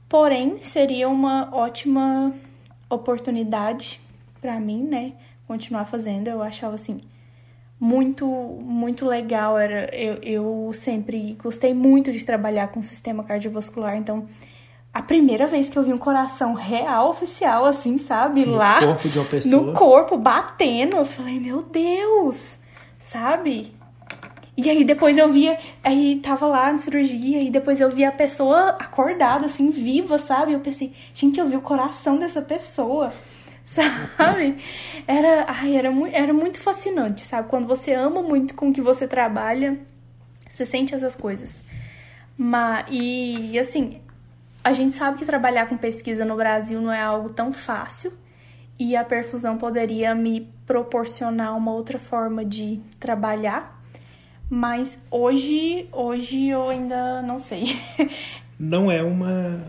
porém 0.09 0.57
seria 0.57 1.07
uma 1.07 1.53
ótima 1.53 2.33
oportunidade 2.89 4.01
para 4.41 4.59
mim, 4.59 4.83
né? 4.83 5.13
Continuar 5.47 5.85
fazendo. 5.85 6.27
Eu 6.27 6.41
achava 6.41 6.75
assim 6.75 7.01
muito 7.79 8.25
muito 8.25 9.05
legal. 9.05 9.57
Era 9.57 9.93
eu, 9.95 10.15
eu 10.23 10.73
sempre 10.73 11.37
gostei 11.41 11.73
muito 11.73 12.11
de 12.11 12.25
trabalhar 12.25 12.69
com 12.69 12.79
o 12.79 12.83
sistema 12.83 13.23
cardiovascular, 13.23 13.95
então 13.95 14.27
a 14.97 15.01
primeira 15.03 15.45
vez 15.45 15.69
que 15.69 15.77
eu 15.77 15.83
vi 15.83 15.93
um 15.93 15.97
coração 15.99 16.55
real 16.55 17.11
oficial 17.11 17.65
assim, 17.65 17.99
sabe, 17.99 18.43
no 18.47 18.55
lá 18.55 18.79
corpo 18.79 19.07
no 19.45 19.73
corpo 19.73 20.17
batendo, 20.17 20.97
eu 20.97 21.05
falei, 21.05 21.39
meu 21.39 21.61
Deus, 21.61 22.57
sabe? 22.99 23.75
E 24.57 24.67
aí 24.67 24.83
depois 24.83 25.15
eu 25.15 25.31
via, 25.31 25.59
aí 25.83 26.15
tava 26.15 26.47
lá 26.47 26.71
na 26.71 26.79
cirurgia 26.79 27.39
e 27.43 27.51
depois 27.51 27.79
eu 27.79 27.91
via 27.91 28.09
a 28.09 28.11
pessoa 28.11 28.69
acordada 28.69 29.45
assim, 29.45 29.69
viva, 29.69 30.17
sabe? 30.17 30.53
Eu 30.53 30.61
pensei, 30.61 30.91
gente, 31.13 31.39
eu 31.39 31.47
vi 31.47 31.55
o 31.55 31.61
coração 31.61 32.17
dessa 32.17 32.41
pessoa. 32.41 33.13
Sabe? 33.67 34.57
Era, 35.05 35.45
ai, 35.45 35.75
era, 35.75 35.89
era 36.13 36.33
muito 36.33 36.57
fascinante, 36.57 37.19
sabe? 37.19 37.49
Quando 37.49 37.67
você 37.67 37.91
ama 37.91 38.23
muito 38.23 38.55
com 38.55 38.69
o 38.69 38.73
que 38.73 38.79
você 38.79 39.05
trabalha, 39.05 39.77
você 40.49 40.65
sente 40.65 40.95
essas 40.95 41.17
coisas. 41.17 41.61
Mas, 42.37 42.85
e 42.89 43.59
assim, 43.59 43.99
a 44.67 44.73
gente 44.73 44.97
sabe 44.97 45.17
que 45.17 45.25
trabalhar 45.25 45.67
com 45.67 45.77
pesquisa 45.77 46.25
no 46.25 46.35
Brasil 46.35 46.81
não 46.81 46.91
é 46.91 47.01
algo 47.01 47.29
tão 47.29 47.53
fácil 47.53 48.11
e 48.77 48.97
a 48.97 49.03
perfusão 49.05 49.57
poderia 49.57 50.13
me 50.13 50.51
proporcionar 50.65 51.55
uma 51.55 51.71
outra 51.71 51.97
forma 51.97 52.43
de 52.43 52.81
trabalhar, 52.99 53.81
mas 54.49 54.99
hoje, 55.09 55.87
hoje 55.89 56.49
eu 56.49 56.67
ainda 56.67 57.21
não 57.21 57.39
sei. 57.39 57.79
Não 58.59 58.91
é 58.91 59.03
uma 59.03 59.61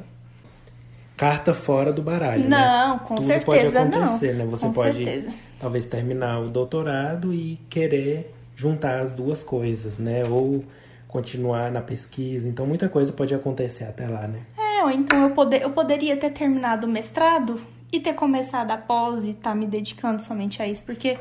carta 1.14 1.53
fora 1.53 1.92
do 1.92 2.01
baralho, 2.01 2.44
né? 2.44 2.49
não, 2.49 2.94
né? 2.94 3.01
com 3.05 3.16
Tudo 3.16 3.26
certeza 3.26 3.80
pode 3.80 3.94
acontecer, 3.94 4.32
não. 4.32 4.46
né? 4.46 4.51
Você 4.51 4.66
com 4.66 4.72
pode 4.72 5.05
certeza. 5.05 5.28
talvez 5.61 5.84
terminar 5.84 6.40
o 6.40 6.49
doutorado 6.49 7.34
e 7.34 7.61
querer 7.68 8.34
juntar 8.57 9.01
as 9.01 9.12
duas 9.12 9.42
coisas, 9.42 9.99
né? 9.99 10.24
Ou 10.24 10.64
continuar 11.07 11.70
na 11.70 11.82
pesquisa. 11.82 12.49
Então 12.49 12.66
muita 12.66 12.88
coisa 12.88 13.12
pode 13.12 13.34
acontecer 13.34 13.84
até 13.84 14.09
lá, 14.09 14.26
né? 14.26 14.40
É, 14.79 14.85
ou 14.85 14.91
então 14.91 15.24
eu, 15.24 15.31
poder, 15.31 15.62
eu 15.62 15.70
poderia 15.70 16.16
ter 16.16 16.31
terminado 16.31 16.87
o 16.87 16.91
mestrado 16.91 17.61
e 17.93 17.99
ter 17.99 18.12
começado 18.12 18.70
a 18.70 18.76
pós 18.76 19.24
e 19.24 19.31
estar 19.31 19.51
tá 19.51 19.55
me 19.55 19.66
dedicando 19.66 20.22
somente 20.22 20.62
a 20.62 20.68
isso, 20.68 20.83
porque 20.85 21.18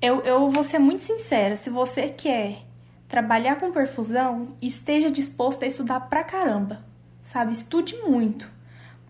eu, 0.00 0.20
eu 0.20 0.48
vou 0.48 0.62
ser 0.62 0.78
muito 0.78 1.04
sincera, 1.04 1.56
se 1.56 1.68
você 1.68 2.08
quer 2.08 2.62
trabalhar 3.08 3.56
com 3.56 3.72
perfusão, 3.72 4.48
esteja 4.62 5.10
disposto 5.10 5.64
a 5.64 5.66
estudar 5.66 6.00
pra 6.00 6.24
caramba, 6.24 6.84
sabe? 7.22 7.52
Estude 7.52 7.96
muito 8.06 8.48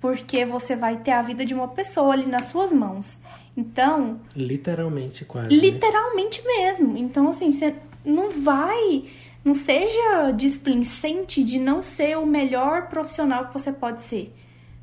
porque 0.00 0.44
você 0.44 0.76
vai 0.76 0.98
ter 0.98 1.10
a 1.12 1.22
vida 1.22 1.44
de 1.44 1.54
uma 1.54 1.68
pessoa 1.68 2.12
ali 2.12 2.26
nas 2.26 2.46
suas 2.46 2.72
mãos. 2.72 3.18
Então. 3.56 4.20
Literalmente, 4.34 5.24
quase. 5.24 5.48
Literalmente 5.48 6.40
né? 6.42 6.48
mesmo. 6.58 6.96
Então, 6.96 7.28
assim, 7.28 7.50
você 7.50 7.74
não 8.04 8.30
vai. 8.30 9.04
Não 9.44 9.54
seja 9.54 10.30
displicente 10.32 11.42
de 11.42 11.58
não 11.58 11.80
ser 11.80 12.18
o 12.18 12.26
melhor 12.26 12.88
profissional 12.88 13.46
que 13.46 13.52
você 13.52 13.72
pode 13.72 14.02
ser. 14.02 14.34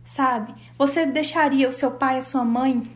Sabe? 0.04 0.54
Você 0.78 1.06
deixaria 1.06 1.68
o 1.68 1.72
seu 1.72 1.92
pai 1.92 2.16
e 2.16 2.20
a 2.20 2.24
sua 2.24 2.44
mãe 2.44 2.90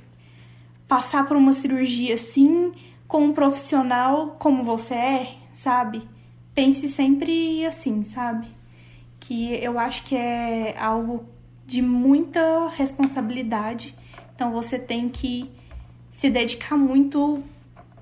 passar 0.88 1.28
por 1.28 1.38
uma 1.38 1.54
cirurgia 1.54 2.16
assim, 2.16 2.72
com 3.08 3.26
um 3.26 3.34
profissional 3.34 4.36
como 4.40 4.64
você 4.64 4.94
é, 4.94 5.36
sabe? 5.54 6.02
Pense 6.54 6.88
sempre 6.88 7.66
assim, 7.66 8.04
sabe? 8.04 8.48
Que 9.20 9.54
eu 9.56 9.78
acho 9.80 10.04
que 10.04 10.16
é 10.16 10.76
algo 10.80 11.26
de 11.66 11.82
muita 11.82 12.68
responsabilidade. 12.70 13.96
Então 14.34 14.52
você 14.52 14.80
tem 14.80 15.08
que 15.10 15.52
se 16.12 16.30
dedicar 16.30 16.78
muito, 16.78 17.44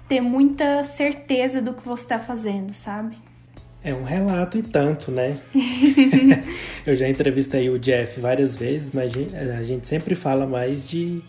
ter 0.07 0.21
muita 0.21 0.83
certeza 0.83 1.61
do 1.61 1.73
que 1.73 1.85
você 1.85 2.03
está 2.03 2.19
fazendo, 2.19 2.73
sabe? 2.73 3.17
É 3.87 3.93
um 3.93 4.03
relato 4.03 4.57
e 4.57 4.61
tanto, 4.61 5.09
né? 5.11 5.37
Eu 6.85 6.93
já 6.93 7.07
entrevistei 7.07 7.69
o 7.69 7.79
Jeff 7.79 8.19
várias 8.19 8.53
vezes, 8.53 8.91
mas 8.91 9.13
a 9.57 9.63
gente 9.63 9.87
sempre 9.87 10.13
fala 10.13 10.45
mais 10.45 10.89
de 10.89 11.23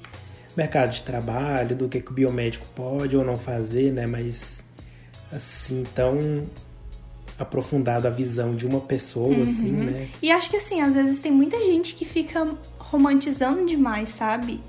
mercado 0.57 0.91
de 0.91 1.05
trabalho, 1.05 1.77
do 1.77 1.89
que, 1.89 2.01
que 2.01 2.11
o 2.11 2.15
biomédico 2.15 2.67
pode 2.75 3.17
ou 3.17 3.25
não 3.25 3.37
fazer, 3.37 3.93
né? 3.93 4.09
Mas 4.09 4.61
assim, 5.31 5.85
tão 5.95 6.19
aprofundado 7.39 8.09
a 8.09 8.11
visão 8.11 8.57
de 8.57 8.67
uma 8.67 8.81
pessoa, 8.81 9.29
uhum. 9.29 9.41
assim, 9.41 9.71
né? 9.71 10.09
E 10.21 10.33
acho 10.33 10.51
que 10.51 10.57
assim, 10.57 10.81
às 10.81 10.95
vezes 10.95 11.21
tem 11.21 11.31
muita 11.31 11.57
gente 11.59 11.95
que 11.95 12.05
fica 12.05 12.45
romantizando 12.77 13.65
demais, 13.67 14.09
sabe? 14.09 14.61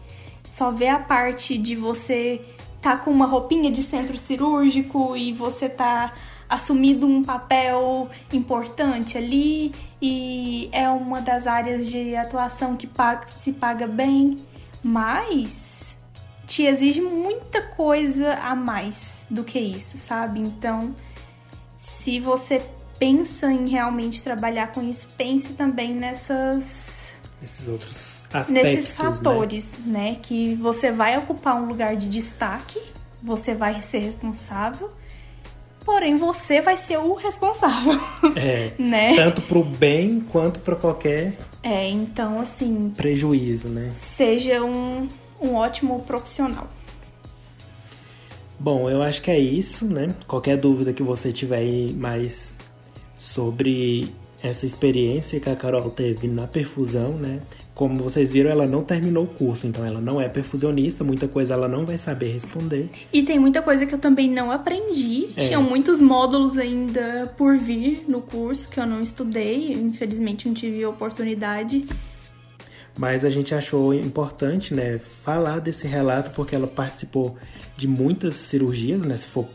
Só 0.43 0.69
vê 0.69 0.89
a 0.89 0.99
parte 0.99 1.57
de 1.57 1.75
você 1.75 2.39
tá 2.83 2.97
com 2.97 3.09
uma 3.09 3.25
roupinha 3.25 3.71
de 3.71 3.81
centro 3.81 4.15
cirúrgico 4.19 5.17
e 5.17 5.33
você 5.33 5.67
tá 5.67 6.13
assumindo 6.50 7.06
um 7.06 7.24
papel 7.24 8.10
importante 8.34 9.18
ali 9.18 9.72
e 10.02 10.68
é 10.72 10.89
uma 10.89 11.22
das 11.22 11.45
áreas 11.45 11.88
de 11.88 12.16
atuação 12.16 12.76
que 12.76 12.88
paga, 12.88 13.28
se 13.28 13.54
paga 13.54 13.86
bem, 13.86 14.38
mas 14.84 15.95
te 16.47 16.64
exige 16.64 17.02
muita 17.02 17.62
coisa 17.62 18.34
a 18.41 18.56
mais 18.56 19.08
do 19.30 19.43
que 19.43 19.60
isso, 19.60 19.97
sabe? 19.97 20.39
Então, 20.39 20.95
se 21.80 22.20
você 22.20 22.60
pensa 22.97 23.52
em 23.52 23.70
realmente 23.70 24.24
trabalhar 24.24 24.72
com 24.72 24.82
isso, 24.82 25.08
pense 25.16 25.54
também 25.54 25.93
nessas 25.93 27.12
esses 27.41 27.68
outros 27.68 28.26
aspectos, 28.34 28.52
nesses 28.52 28.91
fatores, 28.91 29.78
né? 29.86 30.12
né? 30.12 30.18
Que 30.22 30.56
você 30.56 30.91
vai 30.91 31.18
ocupar 31.18 31.56
um 31.62 31.66
lugar 31.66 31.95
de 31.95 32.10
destaque, 32.10 32.82
você 33.22 33.54
vai 33.54 33.82
ser 33.82 34.00
responsável, 34.00 34.91
porém 35.89 36.15
você 36.15 36.61
vai 36.61 36.77
ser 36.77 36.99
o 36.99 37.15
responsável. 37.15 37.99
É, 38.35 38.71
né? 38.77 39.15
Tanto 39.15 39.41
pro 39.41 39.63
bem 39.63 40.19
quanto 40.19 40.59
para 40.59 40.75
qualquer 40.75 41.35
É, 41.63 41.89
então 41.89 42.39
assim, 42.39 42.93
prejuízo, 42.95 43.69
né? 43.69 43.91
Seja 43.97 44.63
um, 44.63 45.07
um 45.41 45.55
ótimo 45.55 45.99
profissional. 46.01 46.67
Bom, 48.59 48.87
eu 48.87 49.01
acho 49.01 49.19
que 49.19 49.31
é 49.31 49.39
isso, 49.39 49.85
né? 49.85 50.09
Qualquer 50.27 50.57
dúvida 50.57 50.93
que 50.93 51.01
você 51.01 51.31
tiver 51.31 51.57
aí 51.57 51.91
mais 51.93 52.53
sobre 53.17 54.13
essa 54.43 54.67
experiência 54.67 55.39
que 55.39 55.49
a 55.49 55.55
Carol 55.55 55.89
teve 55.89 56.27
na 56.27 56.45
perfusão, 56.45 57.13
né? 57.13 57.39
Como 57.80 57.95
vocês 57.95 58.30
viram, 58.30 58.49
ela 58.49 58.67
não 58.67 58.84
terminou 58.84 59.23
o 59.23 59.27
curso, 59.27 59.65
então 59.65 59.86
ela 59.86 60.01
não 60.01 60.19
é 60.19 60.27
perfusionista, 60.27 61.01
muita 61.01 61.30
coisa 61.30 61.53
ela 61.53 61.65
não 61.65 61.86
vai 61.86 61.97
saber 61.97 62.27
responder. 62.34 62.89
E 63.13 63.23
tem 63.23 63.39
muita 63.39 63.61
coisa 63.61 63.86
que 63.86 63.95
eu 63.95 63.97
também 63.97 64.30
não 64.30 64.51
aprendi. 64.51 65.30
É. 65.38 65.47
Tinham 65.47 65.63
muitos 65.63 66.01
módulos 66.01 66.57
ainda 66.57 67.34
por 67.38 67.55
vir 67.55 68.03
no 68.05 68.19
curso 68.21 68.67
que 68.67 68.82
eu 68.82 68.86
não 68.86 68.99
estudei, 68.99 69.71
infelizmente 69.71 70.45
não 70.45 70.53
tive 70.53 70.86
oportunidade. 70.86 71.88
Mas 72.97 73.23
a 73.23 73.30
gente 73.30 73.55
achou 73.55 73.93
importante, 73.93 74.73
né, 74.73 74.99
falar 75.23 75.59
desse 75.59 75.88
relato 75.88 76.32
porque 76.32 76.53
ela 76.53 76.67
participou 76.67 77.38
de 77.77 77.88
muitas 77.88 78.36
cirurgias, 78.36 79.03
né, 79.03 79.15
se 79.15 79.27
for 79.27 79.47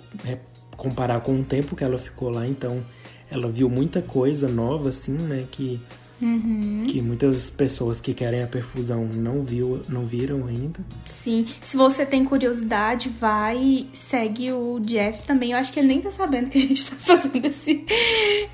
comparar 0.78 1.20
com 1.20 1.38
o 1.38 1.44
tempo 1.44 1.76
que 1.76 1.84
ela 1.84 1.98
ficou 1.98 2.30
lá, 2.30 2.48
então 2.48 2.82
ela 3.30 3.50
viu 3.50 3.68
muita 3.68 4.00
coisa 4.00 4.48
nova, 4.48 4.88
assim, 4.88 5.12
né? 5.12 5.44
Que, 5.50 5.80
uhum. 6.24 6.82
que 6.86 7.02
muitas 7.02 7.50
pessoas 7.50 8.00
que 8.00 8.14
querem 8.14 8.42
a 8.42 8.46
perfusão 8.46 9.08
não, 9.14 9.42
viu, 9.42 9.82
não 9.88 10.06
viram 10.06 10.46
ainda. 10.46 10.80
Sim. 11.06 11.46
Se 11.60 11.76
você 11.76 12.06
tem 12.06 12.24
curiosidade, 12.24 13.08
vai 13.08 13.86
segue 13.92 14.52
o 14.52 14.80
Jeff 14.80 15.24
também. 15.24 15.52
Eu 15.52 15.58
acho 15.58 15.72
que 15.72 15.80
ele 15.80 15.88
nem 15.88 16.00
tá 16.00 16.10
sabendo 16.10 16.50
que 16.50 16.58
a 16.58 16.60
gente 16.60 16.90
tá 16.90 16.96
fazendo 16.98 17.44
esse, 17.44 17.84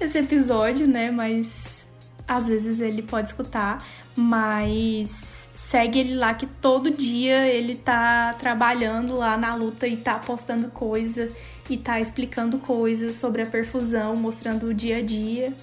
esse 0.00 0.18
episódio, 0.18 0.86
né? 0.86 1.10
Mas 1.10 1.86
às 2.26 2.48
vezes 2.48 2.80
ele 2.80 3.02
pode 3.02 3.28
escutar. 3.28 3.78
Mas 4.16 5.48
segue 5.70 6.00
ele 6.00 6.16
lá 6.16 6.34
que 6.34 6.46
todo 6.46 6.90
dia 6.90 7.46
ele 7.46 7.76
tá 7.76 8.34
trabalhando 8.34 9.14
lá 9.14 9.36
na 9.38 9.54
luta 9.54 9.86
e 9.86 9.96
tá 9.96 10.18
postando 10.18 10.68
coisa 10.68 11.28
e 11.68 11.76
tá 11.76 12.00
explicando 12.00 12.58
coisas 12.58 13.14
sobre 13.14 13.42
a 13.42 13.46
perfusão, 13.46 14.16
mostrando 14.16 14.66
o 14.66 14.74
dia 14.74 14.96
a 14.96 15.02
dia. 15.02 15.54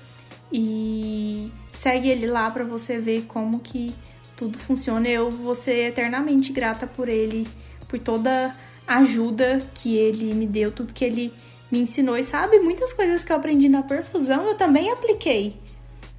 E 0.51 1.51
segue 1.81 2.09
ele 2.09 2.27
lá 2.27 2.49
para 2.51 2.63
você 2.63 2.97
ver 2.97 3.23
como 3.25 3.59
que 3.59 3.93
tudo 4.35 4.57
funciona. 4.57 5.07
Eu 5.07 5.29
vou 5.29 5.55
ser 5.55 5.87
eternamente 5.87 6.51
grata 6.51 6.85
por 6.87 7.09
ele, 7.09 7.47
por 7.87 7.99
toda 7.99 8.51
a 8.87 8.97
ajuda 8.97 9.59
que 9.73 9.95
ele 9.95 10.33
me 10.33 10.47
deu, 10.47 10.71
tudo 10.71 10.93
que 10.93 11.05
ele 11.05 11.33
me 11.71 11.79
ensinou. 11.79 12.17
E 12.17 12.23
sabe, 12.23 12.59
muitas 12.59 12.93
coisas 12.93 13.23
que 13.23 13.31
eu 13.31 13.35
aprendi 13.35 13.67
na 13.67 13.83
perfusão 13.83 14.45
eu 14.45 14.55
também 14.55 14.91
apliquei 14.91 15.55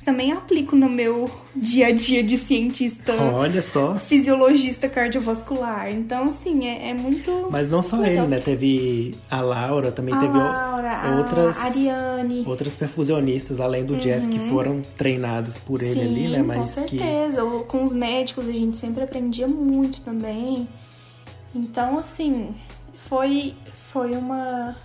também 0.05 0.33
aplico 0.33 0.75
no 0.75 0.89
meu 0.89 1.29
dia 1.55 1.89
a 1.89 1.93
dia 1.93 2.23
de 2.23 2.37
cientista. 2.37 3.13
Olha 3.15 3.61
só. 3.61 3.97
Fisiologista 3.97 4.89
cardiovascular. 4.89 5.91
Então, 5.91 6.25
assim, 6.25 6.67
é, 6.67 6.91
é 6.91 6.95
muito. 6.95 7.49
Mas 7.51 7.69
não 7.69 7.83
só 7.83 8.05
ele, 8.05 8.27
né? 8.27 8.39
Teve 8.39 9.15
a 9.31 9.41
Laura, 9.41 9.93
também 9.93 10.15
a 10.15 10.19
teve 10.19 10.39
Laura, 10.39 11.19
outras. 11.19 11.59
A 11.59 11.65
Ariane. 11.65 12.45
Outras 12.47 12.75
perfusionistas, 12.75 13.61
além 13.61 13.85
do 13.85 13.95
uhum. 13.95 13.99
Jeff, 14.01 14.27
que 14.29 14.39
uhum. 14.39 14.49
foram 14.49 14.83
treinadas 14.97 15.59
por 15.59 15.83
ele 15.83 16.01
Sim, 16.01 16.07
ali, 16.07 16.29
né? 16.29 16.43
Mas 16.43 16.61
com 16.61 16.67
certeza. 16.67 17.43
Que... 17.43 17.65
Com 17.67 17.85
os 17.85 17.93
médicos 17.93 18.49
a 18.49 18.53
gente 18.53 18.77
sempre 18.77 19.05
aprendia 19.05 19.47
muito 19.47 20.01
também. 20.01 20.69
Então, 21.55 21.97
assim, 21.97 22.55
foi, 23.09 23.55
foi 23.75 24.13
uma 24.13 24.77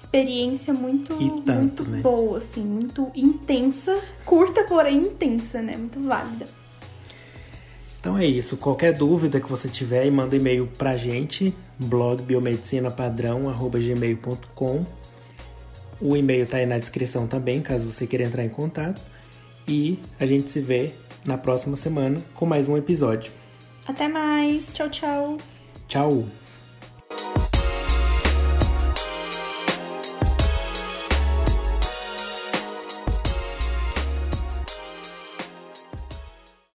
experiência 0.00 0.72
muito, 0.72 1.14
tanto, 1.42 1.84
muito 1.84 1.84
né? 1.84 2.00
boa, 2.00 2.38
assim, 2.38 2.64
muito 2.64 3.12
intensa, 3.14 4.02
curta, 4.24 4.64
porém 4.64 5.02
intensa, 5.02 5.60
né? 5.60 5.76
Muito 5.76 6.00
válida. 6.00 6.46
Então 8.00 8.16
é 8.16 8.24
isso. 8.24 8.56
Qualquer 8.56 8.94
dúvida 8.94 9.38
que 9.40 9.48
você 9.48 9.68
tiver, 9.68 10.10
manda 10.10 10.34
e-mail 10.34 10.66
pra 10.78 10.96
gente, 10.96 11.54
blog 11.78 12.22
biomedicinapadrão.gmail.com. 12.22 14.86
O 16.00 16.16
e-mail 16.16 16.46
tá 16.46 16.56
aí 16.56 16.64
na 16.64 16.78
descrição 16.78 17.26
também, 17.26 17.60
caso 17.60 17.84
você 17.84 18.06
queira 18.06 18.24
entrar 18.24 18.42
em 18.42 18.48
contato. 18.48 19.02
E 19.68 19.98
a 20.18 20.24
gente 20.24 20.50
se 20.50 20.60
vê 20.60 20.94
na 21.26 21.36
próxima 21.36 21.76
semana 21.76 22.18
com 22.34 22.46
mais 22.46 22.66
um 22.66 22.78
episódio. 22.78 23.30
Até 23.86 24.08
mais. 24.08 24.66
Tchau, 24.72 24.88
tchau. 24.88 25.36
Tchau. 25.86 26.24